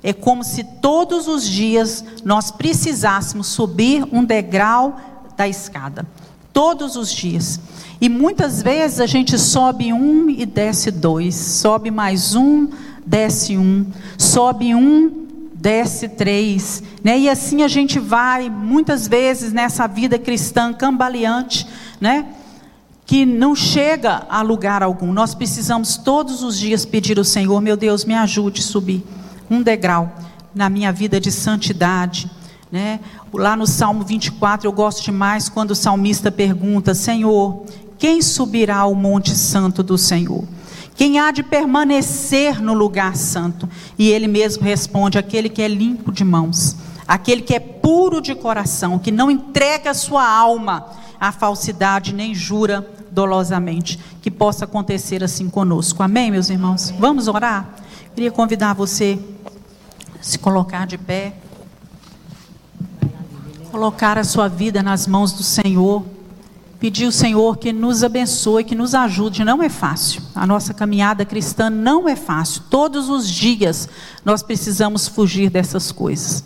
[0.03, 4.97] É como se todos os dias nós precisássemos subir um degrau
[5.35, 6.05] da escada.
[6.53, 7.59] Todos os dias.
[7.99, 12.69] E muitas vezes a gente sobe um e desce dois, sobe mais um,
[13.03, 17.17] desce um, sobe um, desce três, né?
[17.19, 21.67] E assim a gente vai muitas vezes nessa vida cristã cambaleante,
[21.99, 22.27] né?
[23.09, 25.11] Que não chega a lugar algum.
[25.11, 29.03] Nós precisamos todos os dias pedir ao Senhor, meu Deus, me ajude a subir
[29.49, 30.13] um degrau
[30.53, 32.29] na minha vida de santidade.
[32.71, 32.99] Né?
[33.33, 37.65] Lá no Salmo 24, eu gosto demais quando o salmista pergunta: Senhor,
[37.97, 40.43] quem subirá ao monte santo do Senhor?
[40.95, 43.67] Quem há de permanecer no lugar santo?
[43.97, 46.75] E ele mesmo responde: aquele que é limpo de mãos,
[47.07, 52.35] aquele que é puro de coração, que não entrega a sua alma à falsidade nem
[52.35, 53.99] jura dolosamente.
[54.21, 56.01] Que possa acontecer assim conosco.
[56.03, 56.93] Amém, meus irmãos?
[56.99, 57.69] Vamos orar?
[58.15, 59.19] Queria convidar você
[60.19, 61.33] a se colocar de pé.
[63.71, 66.03] Colocar a sua vida nas mãos do Senhor.
[66.79, 69.43] Pedir ao Senhor que nos abençoe, que nos ajude.
[69.43, 70.21] Não é fácil.
[70.33, 72.63] A nossa caminhada cristã não é fácil.
[72.69, 73.87] Todos os dias
[74.23, 76.43] nós precisamos fugir dessas coisas.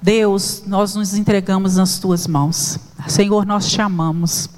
[0.00, 2.78] Deus, nós nos entregamos nas tuas mãos.
[3.06, 4.48] Senhor, nós te amamos.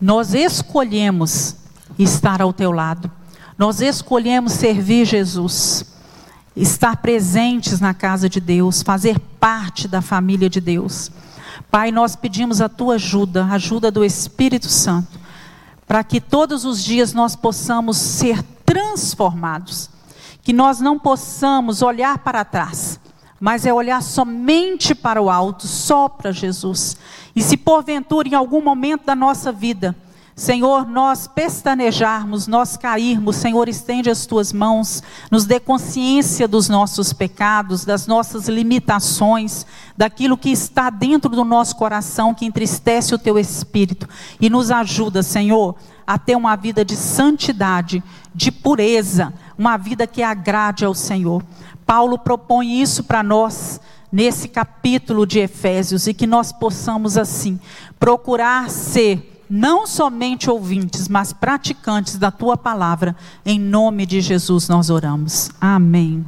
[0.00, 1.56] Nós escolhemos
[1.98, 3.10] estar ao teu lado.
[3.56, 5.84] Nós escolhemos servir Jesus,
[6.54, 11.10] estar presentes na casa de Deus, fazer parte da família de Deus.
[11.70, 15.18] Pai, nós pedimos a tua ajuda, a ajuda do Espírito Santo,
[15.86, 19.90] para que todos os dias nós possamos ser transformados.
[20.42, 23.00] Que nós não possamos olhar para trás,
[23.40, 26.96] mas é olhar somente para o alto, só para Jesus.
[27.34, 29.94] E se porventura em algum momento da nossa vida,
[30.38, 37.12] Senhor, nós pestanejarmos, nós cairmos, Senhor, estende as tuas mãos, nos dê consciência dos nossos
[37.12, 39.66] pecados, das nossas limitações,
[39.96, 44.08] daquilo que está dentro do nosso coração que entristece o teu espírito
[44.40, 45.74] e nos ajuda, Senhor,
[46.06, 48.00] a ter uma vida de santidade,
[48.32, 51.42] de pureza, uma vida que agrade ao Senhor.
[51.88, 53.80] Paulo propõe isso para nós
[54.12, 57.58] nesse capítulo de Efésios e que nós possamos assim
[57.98, 63.16] procurar ser não somente ouvintes, mas praticantes da tua palavra.
[63.42, 65.50] Em nome de Jesus nós oramos.
[65.58, 66.26] Amém.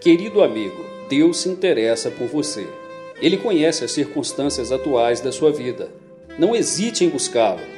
[0.00, 2.66] Querido amigo, Deus se interessa por você.
[3.20, 5.92] Ele conhece as circunstâncias atuais da sua vida.
[6.38, 7.77] Não hesite em buscá-lo.